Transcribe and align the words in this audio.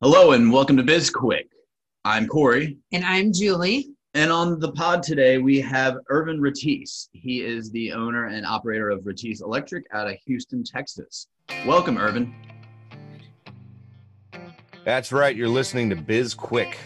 Hello 0.00 0.30
and 0.30 0.52
welcome 0.52 0.76
to 0.76 0.84
BizQuick. 0.84 1.48
I'm 2.04 2.28
Corey. 2.28 2.78
And 2.92 3.04
I'm 3.04 3.32
Julie. 3.32 3.88
And 4.14 4.30
on 4.30 4.60
the 4.60 4.70
pod 4.70 5.02
today, 5.02 5.38
we 5.38 5.60
have 5.60 5.96
Irvin 6.08 6.40
Retiz. 6.40 7.08
He 7.10 7.40
is 7.40 7.72
the 7.72 7.90
owner 7.90 8.26
and 8.26 8.46
operator 8.46 8.90
of 8.90 9.00
Retiz 9.00 9.42
Electric 9.42 9.86
out 9.92 10.06
of 10.06 10.14
Houston, 10.24 10.62
Texas. 10.62 11.26
Welcome, 11.66 11.98
Irvin. 11.98 12.32
That's 14.84 15.10
right. 15.10 15.34
You're 15.34 15.48
listening 15.48 15.90
to 15.90 15.96
BizQuick. 15.96 16.76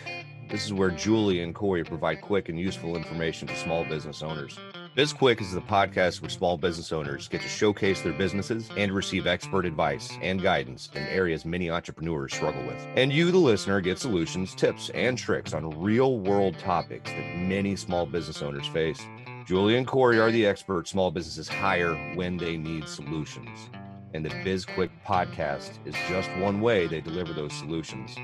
This 0.48 0.64
is 0.64 0.72
where 0.72 0.90
Julie 0.90 1.42
and 1.42 1.54
Corey 1.54 1.84
provide 1.84 2.22
quick 2.22 2.48
and 2.48 2.58
useful 2.58 2.96
information 2.96 3.46
to 3.48 3.56
small 3.56 3.84
business 3.84 4.22
owners. 4.22 4.58
BizQuick 4.94 5.40
is 5.40 5.52
the 5.52 5.62
podcast 5.62 6.20
where 6.20 6.28
small 6.28 6.58
business 6.58 6.92
owners 6.92 7.26
get 7.26 7.40
to 7.40 7.48
showcase 7.48 8.02
their 8.02 8.12
businesses 8.12 8.68
and 8.76 8.92
receive 8.92 9.26
expert 9.26 9.64
advice 9.64 10.12
and 10.20 10.42
guidance 10.42 10.90
in 10.94 11.02
areas 11.04 11.46
many 11.46 11.70
entrepreneurs 11.70 12.34
struggle 12.34 12.62
with. 12.66 12.86
And 12.94 13.10
you, 13.10 13.30
the 13.30 13.38
listener, 13.38 13.80
get 13.80 13.98
solutions, 13.98 14.54
tips, 14.54 14.90
and 14.90 15.16
tricks 15.16 15.54
on 15.54 15.70
real 15.80 16.18
world 16.18 16.58
topics 16.58 17.10
that 17.10 17.36
many 17.38 17.74
small 17.74 18.04
business 18.04 18.42
owners 18.42 18.66
face. 18.66 19.00
Julie 19.46 19.78
and 19.78 19.86
Corey 19.86 20.20
are 20.20 20.30
the 20.30 20.44
experts 20.44 20.90
small 20.90 21.10
businesses 21.10 21.48
hire 21.48 21.94
when 22.14 22.36
they 22.36 22.58
need 22.58 22.86
solutions. 22.86 23.70
And 24.12 24.22
the 24.22 24.28
BizQuick 24.28 24.90
podcast 25.06 25.70
is 25.86 25.94
just 26.06 26.30
one 26.36 26.60
way 26.60 26.86
they 26.86 27.00
deliver 27.00 27.32
those 27.32 27.54
solutions. 27.54 28.14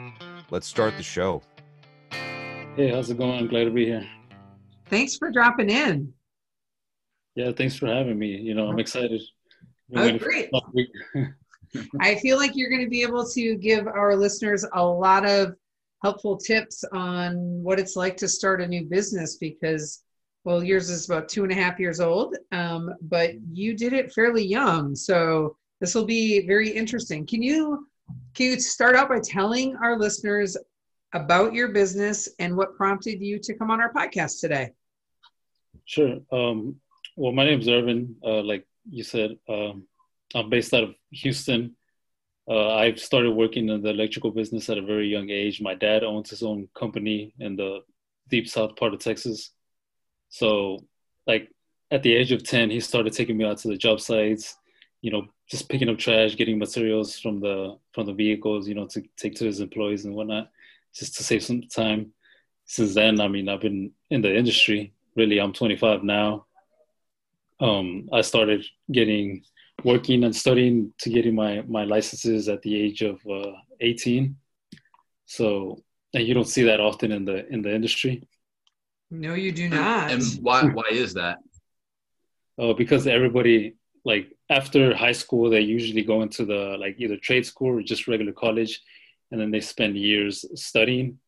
Let's 0.50 0.66
start 0.66 0.98
the 0.98 1.02
show. 1.02 1.40
Hey, 2.76 2.90
how's 2.90 3.08
it 3.08 3.16
going? 3.16 3.38
I'm 3.38 3.46
glad 3.46 3.64
to 3.64 3.70
be 3.70 3.86
here. 3.86 4.06
Thanks 4.90 5.16
for 5.16 5.30
dropping 5.30 5.70
in. 5.70 6.12
Yeah, 7.38 7.52
thanks 7.52 7.76
for 7.76 7.86
having 7.86 8.18
me. 8.18 8.36
You 8.36 8.54
know, 8.54 8.66
I'm 8.66 8.80
excited. 8.80 9.22
Oh, 9.94 10.18
great. 10.18 10.50
I 12.00 12.16
feel 12.16 12.36
like 12.36 12.56
you're 12.56 12.68
going 12.68 12.82
to 12.82 12.90
be 12.90 13.02
able 13.02 13.24
to 13.28 13.54
give 13.54 13.86
our 13.86 14.16
listeners 14.16 14.66
a 14.72 14.84
lot 14.84 15.24
of 15.24 15.54
helpful 16.02 16.36
tips 16.36 16.82
on 16.92 17.36
what 17.62 17.78
it's 17.78 17.94
like 17.94 18.16
to 18.16 18.26
start 18.26 18.60
a 18.60 18.66
new 18.66 18.86
business 18.86 19.36
because, 19.36 20.02
well, 20.42 20.64
yours 20.64 20.90
is 20.90 21.08
about 21.08 21.28
two 21.28 21.44
and 21.44 21.52
a 21.52 21.54
half 21.54 21.78
years 21.78 22.00
old, 22.00 22.36
um, 22.50 22.92
but 23.02 23.34
you 23.52 23.76
did 23.76 23.92
it 23.92 24.12
fairly 24.12 24.44
young. 24.44 24.96
So 24.96 25.56
this 25.80 25.94
will 25.94 26.06
be 26.06 26.44
very 26.44 26.68
interesting. 26.68 27.24
Can 27.24 27.40
you 27.40 27.86
can 28.34 28.46
you 28.46 28.58
start 28.58 28.96
out 28.96 29.10
by 29.10 29.20
telling 29.20 29.76
our 29.76 29.96
listeners 29.96 30.56
about 31.14 31.54
your 31.54 31.68
business 31.68 32.28
and 32.40 32.56
what 32.56 32.74
prompted 32.76 33.20
you 33.20 33.38
to 33.38 33.54
come 33.54 33.70
on 33.70 33.80
our 33.80 33.92
podcast 33.92 34.40
today? 34.40 34.72
Sure. 35.84 36.18
Um, 36.32 36.80
well, 37.18 37.32
my 37.32 37.44
name 37.44 37.58
is 37.58 37.68
Irvin. 37.68 38.14
Uh, 38.24 38.42
like 38.42 38.64
you 38.88 39.02
said, 39.02 39.36
um, 39.48 39.88
I'm 40.36 40.48
based 40.48 40.72
out 40.72 40.84
of 40.84 40.94
Houston. 41.10 41.74
Uh, 42.48 42.76
I've 42.76 43.00
started 43.00 43.32
working 43.32 43.68
in 43.68 43.82
the 43.82 43.90
electrical 43.90 44.30
business 44.30 44.70
at 44.70 44.78
a 44.78 44.82
very 44.82 45.08
young 45.08 45.28
age. 45.28 45.60
My 45.60 45.74
dad 45.74 46.04
owns 46.04 46.30
his 46.30 46.44
own 46.44 46.68
company 46.78 47.34
in 47.40 47.56
the 47.56 47.80
deep 48.28 48.48
south 48.48 48.76
part 48.76 48.94
of 48.94 49.00
Texas. 49.00 49.50
So, 50.28 50.86
like 51.26 51.50
at 51.90 52.04
the 52.04 52.14
age 52.14 52.30
of 52.30 52.44
10, 52.44 52.70
he 52.70 52.78
started 52.78 53.12
taking 53.12 53.36
me 53.36 53.44
out 53.44 53.58
to 53.58 53.68
the 53.68 53.76
job 53.76 54.00
sites, 54.00 54.56
you 55.02 55.10
know, 55.10 55.26
just 55.50 55.68
picking 55.68 55.88
up 55.88 55.98
trash, 55.98 56.36
getting 56.36 56.58
materials 56.58 57.18
from 57.18 57.40
the 57.40 57.78
from 57.94 58.06
the 58.06 58.12
vehicles, 58.12 58.68
you 58.68 58.76
know, 58.76 58.86
to 58.86 59.02
take 59.16 59.34
to 59.36 59.44
his 59.44 59.58
employees 59.58 60.04
and 60.04 60.14
whatnot, 60.14 60.50
just 60.94 61.16
to 61.16 61.24
save 61.24 61.42
some 61.42 61.62
time. 61.62 62.12
Since 62.66 62.94
then, 62.94 63.20
I 63.20 63.26
mean, 63.26 63.48
I've 63.48 63.60
been 63.60 63.90
in 64.08 64.22
the 64.22 64.32
industry. 64.32 64.92
Really, 65.16 65.40
I'm 65.40 65.52
25 65.52 66.04
now 66.04 66.44
um, 67.60 68.08
I 68.12 68.20
started 68.20 68.64
getting 68.90 69.42
working 69.84 70.24
and 70.24 70.34
studying 70.34 70.92
to 71.00 71.10
getting 71.10 71.34
my 71.34 71.62
my 71.62 71.84
licenses 71.84 72.48
at 72.48 72.62
the 72.62 72.80
age 72.80 73.02
of 73.02 73.20
uh, 73.26 73.52
18. 73.80 74.36
So, 75.26 75.82
and 76.14 76.26
you 76.26 76.34
don't 76.34 76.48
see 76.48 76.64
that 76.64 76.80
often 76.80 77.12
in 77.12 77.24
the 77.24 77.46
in 77.48 77.62
the 77.62 77.74
industry. 77.74 78.26
No, 79.10 79.34
you 79.34 79.52
do 79.52 79.68
not. 79.68 80.10
And 80.10 80.22
why 80.40 80.64
why 80.64 80.88
is 80.90 81.14
that? 81.14 81.38
Uh, 82.58 82.72
because 82.72 83.06
everybody 83.06 83.76
like 84.04 84.32
after 84.50 84.94
high 84.94 85.12
school, 85.12 85.50
they 85.50 85.60
usually 85.60 86.02
go 86.02 86.22
into 86.22 86.44
the 86.44 86.76
like 86.78 86.96
either 86.98 87.16
trade 87.16 87.46
school 87.46 87.78
or 87.78 87.82
just 87.82 88.08
regular 88.08 88.32
college, 88.32 88.80
and 89.30 89.40
then 89.40 89.50
they 89.50 89.60
spend 89.60 89.96
years 89.96 90.44
studying 90.54 91.18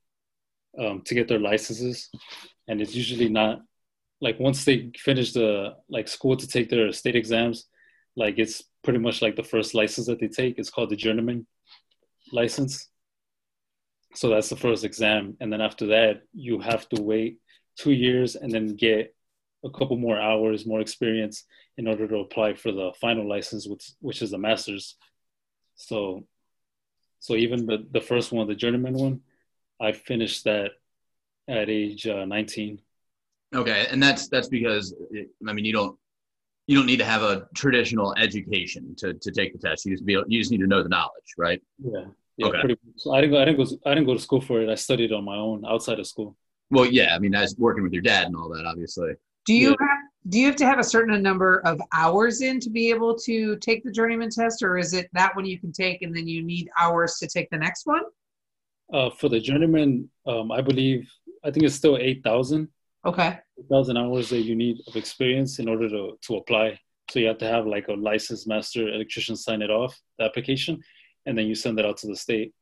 um, 0.78 1.02
to 1.02 1.14
get 1.14 1.28
their 1.28 1.38
licenses, 1.38 2.08
and 2.68 2.80
it's 2.80 2.94
usually 2.94 3.28
not 3.28 3.60
like 4.20 4.38
once 4.38 4.64
they 4.64 4.91
finish 4.97 5.32
the 5.32 5.76
like 5.88 6.08
school 6.08 6.36
to 6.36 6.47
take 6.47 6.69
their 6.69 6.92
state 6.92 7.16
exams, 7.16 7.66
like 8.16 8.38
it's 8.38 8.62
pretty 8.84 8.98
much 8.98 9.22
like 9.22 9.36
the 9.36 9.42
first 9.42 9.75
license 9.75 10.06
that 10.06 10.20
they 10.20 10.28
take. 10.28 10.58
It's 10.58 10.70
called 10.70 10.91
the 10.91 10.97
journeyman 10.97 11.47
license. 12.32 12.88
So 14.14 14.28
that's 14.28 14.48
the 14.48 14.56
first 14.56 14.84
exam, 14.84 15.36
and 15.41 15.53
then 15.53 15.60
after 15.60 15.86
that, 15.86 16.22
you 16.32 16.59
have 16.60 16.88
to 16.91 17.00
wait 17.00 17.38
two 17.76 17.92
years 17.92 18.34
and 18.34 18.50
then 18.50 18.75
get 18.75 19.14
a 19.64 19.70
couple 19.70 19.97
more 19.97 20.19
hours, 20.19 20.66
more 20.66 20.80
experience 20.80 21.44
in 21.76 21.86
order 21.86 22.09
to 22.09 22.16
apply 22.16 22.54
for 22.54 22.72
the 22.72 22.92
final 23.00 23.28
license, 23.28 23.66
which 23.69 23.92
which 24.00 24.22
is 24.22 24.30
the 24.32 24.38
master's. 24.38 24.97
So, 25.76 26.25
so 27.20 27.34
even 27.36 27.66
the 27.66 27.86
the 27.91 28.00
first 28.00 28.32
one, 28.32 28.48
the 28.48 28.54
journeyman 28.54 28.94
one, 28.94 29.20
I 29.80 29.92
finished 29.92 30.44
that 30.44 30.72
at 31.48 31.70
age 31.70 32.06
uh, 32.06 32.25
19. 32.25 32.80
Okay, 33.54 33.86
and 33.90 34.02
that's 34.02 34.28
that's 34.28 34.48
because 34.48 34.94
I 35.48 35.52
mean 35.52 35.64
you 35.64 35.72
don't 35.72 35.96
you 36.66 36.76
don't 36.76 36.86
need 36.86 36.98
to 36.98 37.04
have 37.04 37.22
a 37.22 37.48
traditional 37.54 38.14
education 38.16 38.94
to, 38.98 39.14
to 39.14 39.30
take 39.32 39.52
the 39.52 39.58
test. 39.58 39.84
You 39.84 39.92
just 39.92 40.06
be 40.06 40.12
you 40.28 40.38
just 40.38 40.50
need 40.50 40.60
to 40.60 40.66
know 40.66 40.82
the 40.82 40.88
knowledge, 40.88 41.34
right? 41.36 41.60
Yeah. 41.78 42.04
Yeah, 42.36 42.46
okay. 42.46 42.60
pretty 42.60 42.76
much. 42.86 43.14
I 43.14 43.20
didn't 43.20 43.32
go. 43.32 43.42
I 43.42 43.44
didn't 43.44 43.58
go. 43.58 43.90
I 43.90 43.94
didn't 43.94 44.06
go 44.06 44.14
to 44.14 44.20
school 44.20 44.40
for 44.40 44.62
it. 44.62 44.70
I 44.70 44.74
studied 44.74 45.12
on 45.12 45.24
my 45.24 45.36
own 45.36 45.62
outside 45.68 45.98
of 45.98 46.06
school. 46.06 46.36
Well, 46.70 46.86
yeah. 46.86 47.14
I 47.14 47.18
mean, 47.18 47.34
as 47.34 47.54
working 47.58 47.82
with 47.82 47.92
your 47.92 48.02
dad 48.02 48.26
and 48.28 48.36
all 48.36 48.48
that, 48.50 48.64
obviously. 48.64 49.12
Do 49.44 49.52
you 49.52 49.70
yeah. 49.70 49.86
have 49.88 49.98
Do 50.28 50.38
you 50.38 50.46
have 50.46 50.56
to 50.56 50.66
have 50.66 50.78
a 50.78 50.84
certain 50.84 51.20
number 51.22 51.60
of 51.66 51.80
hours 51.92 52.40
in 52.40 52.58
to 52.60 52.70
be 52.70 52.88
able 52.88 53.18
to 53.18 53.56
take 53.56 53.84
the 53.84 53.90
journeyman 53.90 54.30
test, 54.30 54.62
or 54.62 54.78
is 54.78 54.94
it 54.94 55.10
that 55.12 55.36
one 55.36 55.44
you 55.44 55.58
can 55.58 55.72
take 55.72 56.00
and 56.02 56.16
then 56.16 56.26
you 56.26 56.42
need 56.42 56.70
hours 56.78 57.16
to 57.18 57.26
take 57.26 57.50
the 57.50 57.58
next 57.58 57.86
one? 57.86 58.02
Uh, 58.92 59.10
for 59.10 59.28
the 59.28 59.40
journeyman, 59.40 60.08
um, 60.26 60.50
I 60.50 60.62
believe 60.62 61.10
I 61.44 61.50
think 61.50 61.66
it's 61.66 61.74
still 61.74 61.98
eight 61.98 62.22
thousand. 62.24 62.68
Okay. 63.04 63.38
Thousand 63.70 63.96
hours 63.96 64.28
that 64.30 64.42
you 64.42 64.54
need 64.54 64.78
of 64.86 64.96
experience 64.96 65.58
in 65.58 65.68
order 65.68 65.88
to, 65.88 66.18
to 66.22 66.36
apply. 66.36 66.78
So 67.10 67.18
you 67.18 67.28
have 67.28 67.38
to 67.38 67.48
have 67.48 67.66
like 67.66 67.88
a 67.88 67.94
licensed 67.94 68.46
master 68.46 68.88
electrician 68.88 69.36
sign 69.36 69.62
it 69.62 69.70
off 69.70 69.98
the 70.18 70.24
application, 70.24 70.80
and 71.26 71.36
then 71.36 71.46
you 71.46 71.54
send 71.54 71.78
it 71.78 71.84
out 71.84 71.96
to 71.98 72.06
the 72.06 72.16
state, 72.16 72.52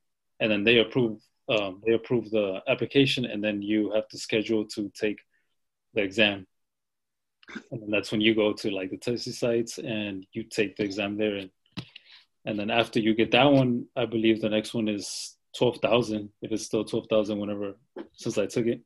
and 0.40 0.50
then 0.50 0.64
they 0.64 0.78
approve 0.78 1.20
um, 1.50 1.82
they 1.84 1.94
approve 1.94 2.30
the 2.30 2.60
application, 2.68 3.24
and 3.24 3.42
then 3.42 3.62
you 3.62 3.90
have 3.92 4.06
to 4.08 4.18
schedule 4.18 4.64
to 4.66 4.90
take 4.98 5.18
the 5.94 6.02
exam. 6.02 6.46
And 7.70 7.92
that's 7.92 8.12
when 8.12 8.20
you 8.20 8.34
go 8.34 8.52
to 8.52 8.70
like 8.70 8.90
the 8.90 8.98
testing 8.98 9.32
sites 9.32 9.78
and 9.78 10.26
you 10.32 10.44
take 10.44 10.76
the 10.76 10.84
exam 10.84 11.16
there, 11.16 11.36
and 11.36 11.50
and 12.44 12.58
then 12.58 12.70
after 12.70 13.00
you 13.00 13.14
get 13.14 13.32
that 13.32 13.50
one, 13.50 13.86
I 13.96 14.06
believe 14.06 14.40
the 14.40 14.48
next 14.48 14.72
one 14.72 14.88
is 14.88 15.36
twelve 15.56 15.78
thousand. 15.78 16.30
If 16.40 16.52
it's 16.52 16.64
still 16.64 16.84
twelve 16.84 17.08
thousand, 17.10 17.38
whenever 17.38 17.74
since 18.12 18.38
I 18.38 18.46
took 18.46 18.66
it 18.66 18.80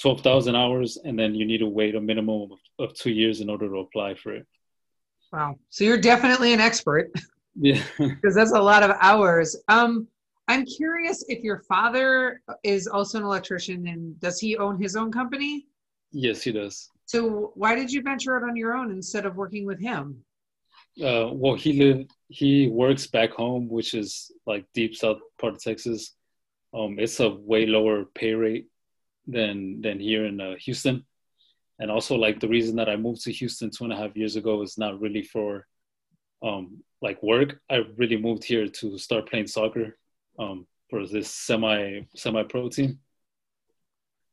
12,000 0.00 0.54
hours, 0.54 0.98
and 1.04 1.18
then 1.18 1.34
you 1.34 1.44
need 1.44 1.58
to 1.58 1.66
wait 1.66 1.94
a 1.94 2.00
minimum 2.00 2.52
of, 2.52 2.58
of, 2.78 2.94
two 2.94 3.10
years 3.10 3.40
in 3.40 3.50
order 3.50 3.68
to 3.68 3.78
apply 3.78 4.14
for 4.14 4.34
it. 4.34 4.46
Wow. 5.32 5.56
So 5.70 5.84
you're 5.84 6.00
definitely 6.00 6.52
an 6.52 6.60
expert. 6.60 7.10
Yeah. 7.54 7.82
Because 7.98 8.34
that's 8.34 8.52
a 8.52 8.58
lot 8.58 8.82
of 8.82 8.96
hours. 9.02 9.54
Um, 9.68 10.08
I'm 10.48 10.64
curious 10.64 11.22
if 11.28 11.44
your 11.44 11.58
father 11.68 12.40
is 12.62 12.86
also 12.86 13.18
an 13.18 13.24
electrician 13.24 13.86
and 13.88 14.18
does 14.20 14.40
he 14.40 14.56
own 14.56 14.80
his 14.80 14.96
own 14.96 15.12
company? 15.12 15.66
Yes, 16.12 16.42
he 16.42 16.52
does. 16.52 16.88
So 17.04 17.52
why 17.54 17.74
did 17.74 17.92
you 17.92 18.00
venture 18.00 18.36
out 18.36 18.42
on 18.42 18.56
your 18.56 18.74
own 18.74 18.90
instead 18.90 19.26
of 19.26 19.36
working 19.36 19.66
with 19.66 19.78
him? 19.78 20.24
Uh, 20.98 21.28
well, 21.32 21.54
he 21.54 21.74
live 21.74 22.06
he 22.28 22.68
works 22.68 23.06
back 23.06 23.32
home, 23.32 23.68
which 23.68 23.92
is 23.94 24.32
like 24.46 24.64
deep 24.72 24.96
south 24.96 25.18
part 25.38 25.54
of 25.54 25.62
Texas. 25.62 26.14
Um, 26.72 26.96
it's 26.98 27.20
a 27.20 27.30
way 27.30 27.66
lower 27.66 28.04
pay 28.04 28.32
rate 28.32 28.66
than 29.26 29.80
than 29.80 30.00
here 30.00 30.26
in 30.26 30.40
uh, 30.40 30.54
Houston. 30.60 31.04
And 31.78 31.90
also, 31.90 32.16
like 32.16 32.40
the 32.40 32.48
reason 32.48 32.76
that 32.76 32.88
I 32.88 32.96
moved 32.96 33.22
to 33.22 33.32
Houston 33.32 33.70
two 33.70 33.84
and 33.84 33.92
a 33.92 33.96
half 33.96 34.16
years 34.16 34.36
ago 34.36 34.62
is 34.62 34.78
not 34.78 35.00
really 35.00 35.22
for 35.22 35.66
um, 36.42 36.82
like 37.00 37.22
work. 37.22 37.60
I 37.70 37.82
really 37.96 38.16
moved 38.16 38.44
here 38.44 38.68
to 38.68 38.98
start 38.98 39.28
playing 39.28 39.46
soccer 39.46 39.96
um, 40.38 40.66
for 40.90 41.06
this 41.06 41.30
semi 41.30 42.02
semi 42.14 42.42
pro 42.44 42.68
team. 42.68 43.00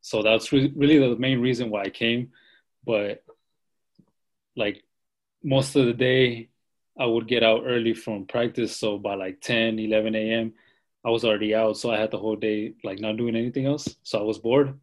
So 0.02 0.24
that's 0.24 0.52
re- 0.52 0.74
really 0.76 0.98
the 0.98 1.16
main 1.18 1.42
reason 1.42 1.70
why 1.70 1.84
I 1.84 1.90
came. 1.90 2.32
But 2.86 3.24
like 4.56 4.84
most 5.44 5.76
of 5.76 5.86
the 5.86 5.94
day, 5.94 6.50
I 7.00 7.06
would 7.06 7.28
get 7.28 7.44
out 7.44 7.64
early 7.66 7.94
from 7.94 8.26
practice. 8.26 8.76
So 8.76 8.98
by 8.98 9.16
like 9.16 9.42
10, 9.42 9.80
11 9.80 10.16
a.m., 10.16 10.54
I 11.06 11.10
was 11.10 11.24
already 11.24 11.56
out, 11.56 11.78
so 11.78 11.92
I 11.92 12.00
had 12.00 12.12
the 12.12 12.18
whole 12.18 12.36
day 12.36 12.74
like 12.84 13.00
not 13.00 13.18
doing 13.18 13.36
anything 13.36 13.66
else. 13.66 13.96
So 14.04 14.20
I 14.20 14.24
was 14.24 14.38
bored. 14.38 14.78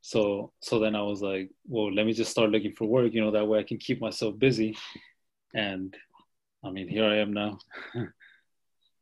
So 0.00 0.52
so 0.60 0.78
then 0.78 0.94
I 0.96 1.02
was 1.02 1.20
like, 1.20 1.50
well, 1.68 1.92
let 1.92 2.06
me 2.06 2.12
just 2.12 2.30
start 2.30 2.50
looking 2.50 2.72
for 2.72 2.86
work. 2.86 3.12
You 3.12 3.22
know, 3.22 3.30
that 3.32 3.46
way 3.46 3.58
I 3.58 3.64
can 3.64 3.78
keep 3.78 4.00
myself 4.00 4.38
busy. 4.38 4.76
And 5.54 5.94
I 6.64 6.70
mean, 6.70 6.88
here 6.88 7.04
I 7.04 7.16
am 7.18 7.32
now. 7.32 7.58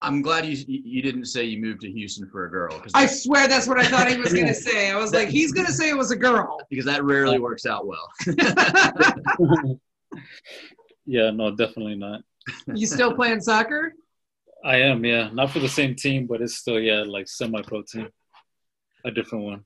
I'm 0.01 0.23
glad 0.23 0.47
you 0.47 0.57
you 0.67 1.03
didn't 1.03 1.25
say 1.27 1.45
you 1.45 1.61
moved 1.61 1.81
to 1.81 1.91
Houston 1.91 2.29
for 2.31 2.45
a 2.45 2.51
girl 2.51 2.81
I 2.95 3.07
swear 3.07 3.49
that's 3.49 3.67
what 3.67 3.81
I 3.81 3.85
thought 3.85 4.09
he 4.09 4.17
was 4.17 4.33
going 4.33 4.47
to 4.55 4.55
say. 4.55 4.91
I 4.91 4.97
was 4.97 5.13
like, 5.13 5.29
he's 5.29 5.53
going 5.53 5.67
to 5.67 5.73
say 5.73 5.91
it 5.91 5.97
was 5.97 6.13
a 6.13 6.17
girl. 6.17 6.61
because 6.71 6.85
that 6.85 7.03
rarely 7.03 7.39
works 7.41 7.67
out 7.67 7.87
well. 7.87 8.09
yeah, 11.05 11.31
no, 11.31 11.51
definitely 11.51 11.97
not. 11.97 12.23
you 12.73 12.87
still 12.87 13.13
playing 13.13 13.41
soccer? 13.41 13.95
I 14.69 14.77
am, 14.83 15.03
yeah. 15.03 15.31
Not 15.33 15.51
for 15.51 15.61
the 15.61 15.69
same 15.69 15.95
team, 15.95 16.27
but 16.27 16.43
it's 16.43 16.57
still, 16.57 16.79
yeah, 16.79 17.03
like 17.07 17.27
semi-pro 17.27 17.83
team, 17.91 18.09
a 19.03 19.11
different 19.11 19.45
one. 19.45 19.65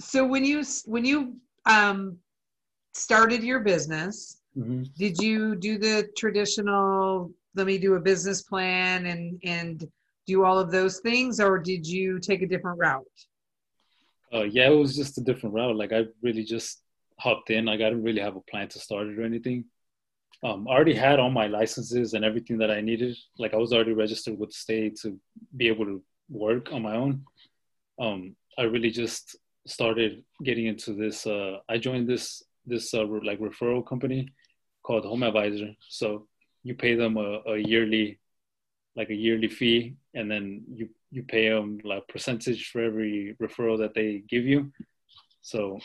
So 0.00 0.24
when 0.24 0.44
you 0.44 0.62
when 0.86 1.04
you 1.04 1.36
um, 1.66 2.18
started 2.94 3.42
your 3.42 3.60
business, 3.60 4.40
hmm 4.54 4.84
did 4.96 5.18
you 5.18 5.56
do 5.56 5.76
the 5.76 6.08
traditional? 6.16 7.32
Let 7.56 7.66
me 7.66 7.78
do 7.78 7.94
a 7.94 8.00
business 8.00 8.42
plan 8.42 9.06
and 9.06 9.40
and 9.42 9.76
do 10.28 10.44
all 10.44 10.58
of 10.58 10.70
those 10.70 11.00
things, 11.00 11.40
or 11.40 11.58
did 11.58 11.84
you 11.84 12.20
take 12.20 12.42
a 12.42 12.46
different 12.46 12.78
route? 12.78 13.18
Uh, 14.32 14.44
yeah, 14.44 14.68
it 14.70 14.76
was 14.76 14.94
just 14.94 15.18
a 15.18 15.20
different 15.20 15.54
route. 15.56 15.74
Like 15.74 15.92
I 15.92 16.04
really 16.22 16.44
just 16.44 16.82
hopped 17.18 17.50
in. 17.50 17.64
Like 17.64 17.80
I 17.80 17.88
didn't 17.90 18.04
really 18.04 18.20
have 18.20 18.36
a 18.36 18.40
plan 18.42 18.68
to 18.68 18.78
start 18.78 19.08
it 19.08 19.18
or 19.18 19.24
anything. 19.24 19.64
Um, 20.44 20.68
I 20.68 20.72
already 20.72 20.94
had 20.94 21.18
all 21.18 21.30
my 21.30 21.48
licenses 21.48 22.14
and 22.14 22.24
everything 22.24 22.58
that 22.58 22.70
I 22.70 22.80
needed. 22.80 23.16
Like 23.38 23.54
I 23.54 23.56
was 23.56 23.72
already 23.72 23.92
registered 23.92 24.38
with 24.38 24.50
the 24.50 24.54
state 24.54 24.96
to 25.02 25.18
be 25.56 25.68
able 25.68 25.84
to 25.86 26.02
work 26.28 26.72
on 26.72 26.82
my 26.82 26.94
own. 26.94 27.24
Um, 28.00 28.36
I 28.56 28.62
really 28.62 28.90
just 28.90 29.36
started 29.66 30.24
getting 30.44 30.66
into 30.66 30.94
this. 30.94 31.26
Uh, 31.26 31.58
I 31.68 31.78
joined 31.78 32.08
this 32.08 32.42
this 32.66 32.94
uh, 32.94 33.04
like 33.24 33.40
referral 33.40 33.84
company 33.86 34.28
called 34.82 35.04
Home 35.04 35.22
Advisor. 35.22 35.70
So 35.88 36.26
you 36.62 36.74
pay 36.74 36.94
them 36.94 37.16
a, 37.16 37.40
a 37.46 37.58
yearly, 37.58 38.18
like 38.94 39.10
a 39.10 39.14
yearly 39.14 39.48
fee, 39.48 39.96
and 40.14 40.30
then 40.30 40.62
you 40.72 40.88
you 41.10 41.22
pay 41.22 41.48
them 41.48 41.80
like 41.84 42.06
percentage 42.08 42.70
for 42.70 42.82
every 42.82 43.36
referral 43.42 43.78
that 43.78 43.94
they 43.94 44.22
give 44.28 44.44
you. 44.44 44.70
So 45.40 45.78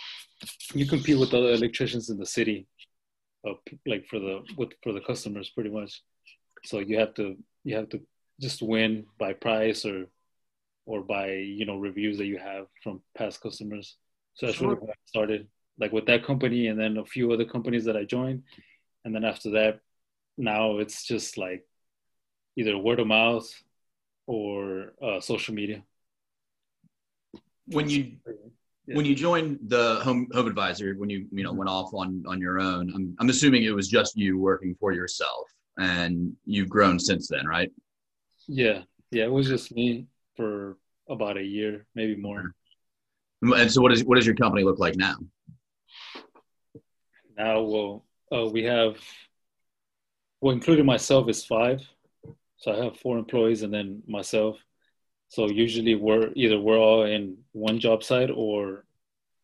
you 0.74 0.86
compete 0.86 1.18
with 1.18 1.34
other 1.34 1.54
electricians 1.54 2.10
in 2.10 2.18
the 2.18 2.26
city, 2.26 2.68
uh, 3.48 3.54
like 3.86 4.06
for 4.08 4.20
the 4.20 4.42
with 4.58 4.70
for 4.84 4.94
the 4.94 5.02
customers, 5.02 5.50
pretty 5.50 5.70
much. 5.70 6.02
So 6.66 6.80
you 6.80 7.00
have 7.00 7.14
to 7.16 7.38
you 7.64 7.76
have 7.76 7.90
to 7.90 8.02
just 8.40 8.62
win 8.62 9.06
by 9.20 9.34
price 9.34 9.86
or 9.86 10.08
or 10.86 11.02
by 11.02 11.32
you 11.34 11.66
know 11.66 11.78
reviews 11.78 12.18
that 12.18 12.26
you 12.26 12.38
have 12.38 12.68
from 12.84 13.02
past 13.18 13.42
customers. 13.42 13.98
So 14.36 14.46
that's 14.46 14.60
really 14.60 14.76
Sure. 14.76 14.88
how 14.88 14.92
I 14.94 14.96
started, 15.06 15.48
like 15.80 15.92
with 15.92 16.06
that 16.08 16.26
company, 16.26 16.68
and 16.68 16.80
then 16.80 16.98
a 16.98 17.06
few 17.06 17.32
other 17.32 17.46
companies 17.46 17.86
that 17.86 17.98
I 17.98 18.04
joined, 18.04 18.44
and 19.06 19.14
then 19.14 19.24
after 19.24 19.52
that, 19.52 19.80
now 20.38 20.80
it's 20.80 21.06
just 21.06 21.38
like 21.38 21.66
either 22.56 22.78
word 22.78 23.00
of 23.00 23.08
mouth 23.08 23.48
or 24.26 24.94
uh, 25.02 25.20
social 25.20 25.54
media. 25.54 25.84
when 27.68 27.90
you 27.90 28.18
Yeah. 28.86 28.96
when 28.98 29.06
you 29.06 29.16
joined 29.16 29.60
the 29.68 30.02
home 30.04 30.28
home 30.34 30.48
advisor, 30.48 30.94
when 30.98 31.10
you 31.10 31.26
you 31.32 31.44
know 31.44 31.54
went 31.54 31.70
off 31.70 31.94
on 31.94 32.24
on 32.28 32.42
your 32.42 32.60
own, 32.60 32.92
I'm 32.94 33.16
I'm 33.20 33.30
assuming 33.30 33.64
it 33.64 33.72
was 33.74 33.88
just 33.88 34.18
you 34.18 34.38
working 34.38 34.76
for 34.80 34.92
yourself, 34.92 35.50
and 35.78 36.34
you've 36.46 36.70
grown 36.70 37.00
since 37.00 37.28
then, 37.30 37.46
right? 37.48 37.72
Yeah, 38.48 38.84
yeah, 39.12 39.24
it 39.24 39.32
was 39.32 39.48
just 39.48 39.74
me 39.74 40.08
for 40.36 40.78
about 41.10 41.38
a 41.38 41.44
year, 41.44 41.86
maybe 41.96 42.16
more. 42.16 42.54
And 43.42 43.72
so, 43.72 43.82
what 43.82 43.92
is 43.92 44.04
what 44.04 44.16
does 44.16 44.26
your 44.26 44.36
company 44.36 44.64
look 44.64 44.80
like 44.80 44.96
now? 44.96 45.16
Now, 47.38 47.62
well, 47.62 48.06
uh, 48.32 48.46
we 48.46 48.64
have, 48.64 48.98
well, 50.40 50.54
including 50.54 50.86
myself, 50.86 51.30
is 51.30 51.44
five. 51.44 51.82
So 52.58 52.72
I 52.72 52.84
have 52.86 52.98
four 52.98 53.18
employees 53.18 53.64
and 53.64 53.74
then 53.74 54.04
myself. 54.08 54.58
So 55.34 55.50
usually 55.50 55.96
we're 55.96 56.32
either 56.36 56.60
we're 56.60 56.78
all 56.78 57.06
in 57.06 57.38
one 57.54 57.80
job 57.80 58.04
site 58.04 58.30
or 58.30 58.86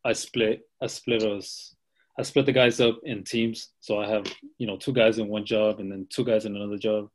I 0.06 0.14
split. 0.14 0.62
I 0.80 0.86
split 0.86 1.24
us. 1.24 1.76
I 2.16 2.22
split 2.22 2.46
the 2.46 2.52
guys 2.52 2.80
up 2.80 3.00
in 3.02 3.24
teams. 3.24 3.70
So 3.80 4.00
I 4.00 4.08
have 4.08 4.32
you 4.60 4.68
know 4.68 4.78
two 4.78 4.94
guys 4.94 5.18
in 5.18 5.28
one 5.28 5.46
job 5.46 5.80
and 5.80 5.92
then 5.92 6.06
two 6.08 6.24
guys 6.24 6.46
in 6.46 6.56
another 6.56 6.78
job. 6.78 7.10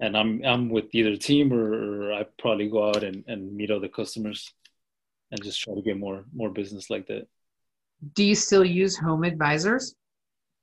And 0.00 0.16
I'm 0.16 0.44
I'm 0.44 0.70
with 0.70 0.92
either 0.92 1.14
team 1.14 1.52
or, 1.52 2.08
or 2.08 2.12
I 2.14 2.26
probably 2.40 2.68
go 2.68 2.88
out 2.88 3.04
and, 3.04 3.22
and 3.28 3.54
meet 3.54 3.70
other 3.70 3.86
customers 3.86 4.52
and 5.30 5.40
just 5.40 5.60
try 5.62 5.76
to 5.76 5.82
get 5.82 6.00
more 6.00 6.24
more 6.34 6.50
business 6.50 6.90
like 6.90 7.06
that. 7.06 7.28
Do 8.16 8.24
you 8.24 8.34
still 8.34 8.64
use 8.64 8.96
home 8.96 9.22
advisors? 9.22 9.94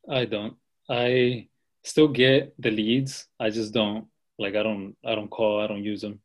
I 0.10 0.26
don't. 0.26 0.58
I 0.90 1.48
still 1.82 2.10
get 2.10 2.54
the 2.60 2.72
leads. 2.72 3.26
I 3.40 3.52
just 3.52 3.74
don't 3.74 4.08
like. 4.38 4.58
I 4.58 4.64
don't. 4.64 4.98
I 5.06 5.16
don't 5.16 5.32
call. 5.32 5.62
I 5.62 5.68
don't 5.68 5.86
use 5.86 6.02
them 6.02 6.20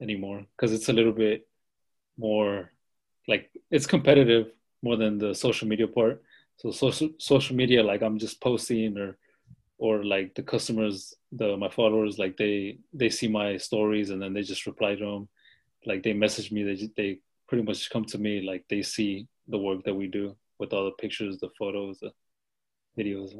anymore 0.00 0.44
because 0.56 0.72
it's 0.72 0.88
a 0.88 0.92
little 0.92 1.12
bit 1.12 1.46
more 2.16 2.70
like 3.28 3.50
it's 3.70 3.86
competitive 3.86 4.52
more 4.82 4.96
than 4.96 5.18
the 5.18 5.34
social 5.34 5.68
media 5.68 5.86
part. 5.86 6.22
So 6.56 6.70
social 6.70 7.10
social 7.18 7.56
media, 7.56 7.82
like 7.82 8.02
I'm 8.02 8.18
just 8.18 8.40
posting 8.40 8.98
or 8.98 9.16
or 9.78 10.04
like 10.04 10.34
the 10.34 10.42
customers, 10.42 11.14
the 11.32 11.56
my 11.56 11.70
followers, 11.70 12.18
like 12.18 12.36
they 12.36 12.78
they 12.92 13.08
see 13.08 13.28
my 13.28 13.56
stories 13.56 14.10
and 14.10 14.20
then 14.20 14.34
they 14.34 14.42
just 14.42 14.66
reply 14.66 14.94
to 14.94 15.04
them. 15.04 15.28
Like 15.86 16.02
they 16.02 16.12
message 16.12 16.52
me. 16.52 16.62
They 16.62 16.90
they 16.96 17.18
pretty 17.48 17.64
much 17.64 17.90
come 17.90 18.04
to 18.06 18.18
me. 18.18 18.42
Like 18.42 18.64
they 18.68 18.82
see 18.82 19.26
the 19.48 19.58
work 19.58 19.84
that 19.84 19.94
we 19.94 20.06
do 20.06 20.36
with 20.58 20.72
all 20.72 20.84
the 20.84 20.92
pictures, 20.92 21.38
the 21.38 21.50
photos, 21.58 22.00
the 22.00 22.12
videos. 22.98 23.32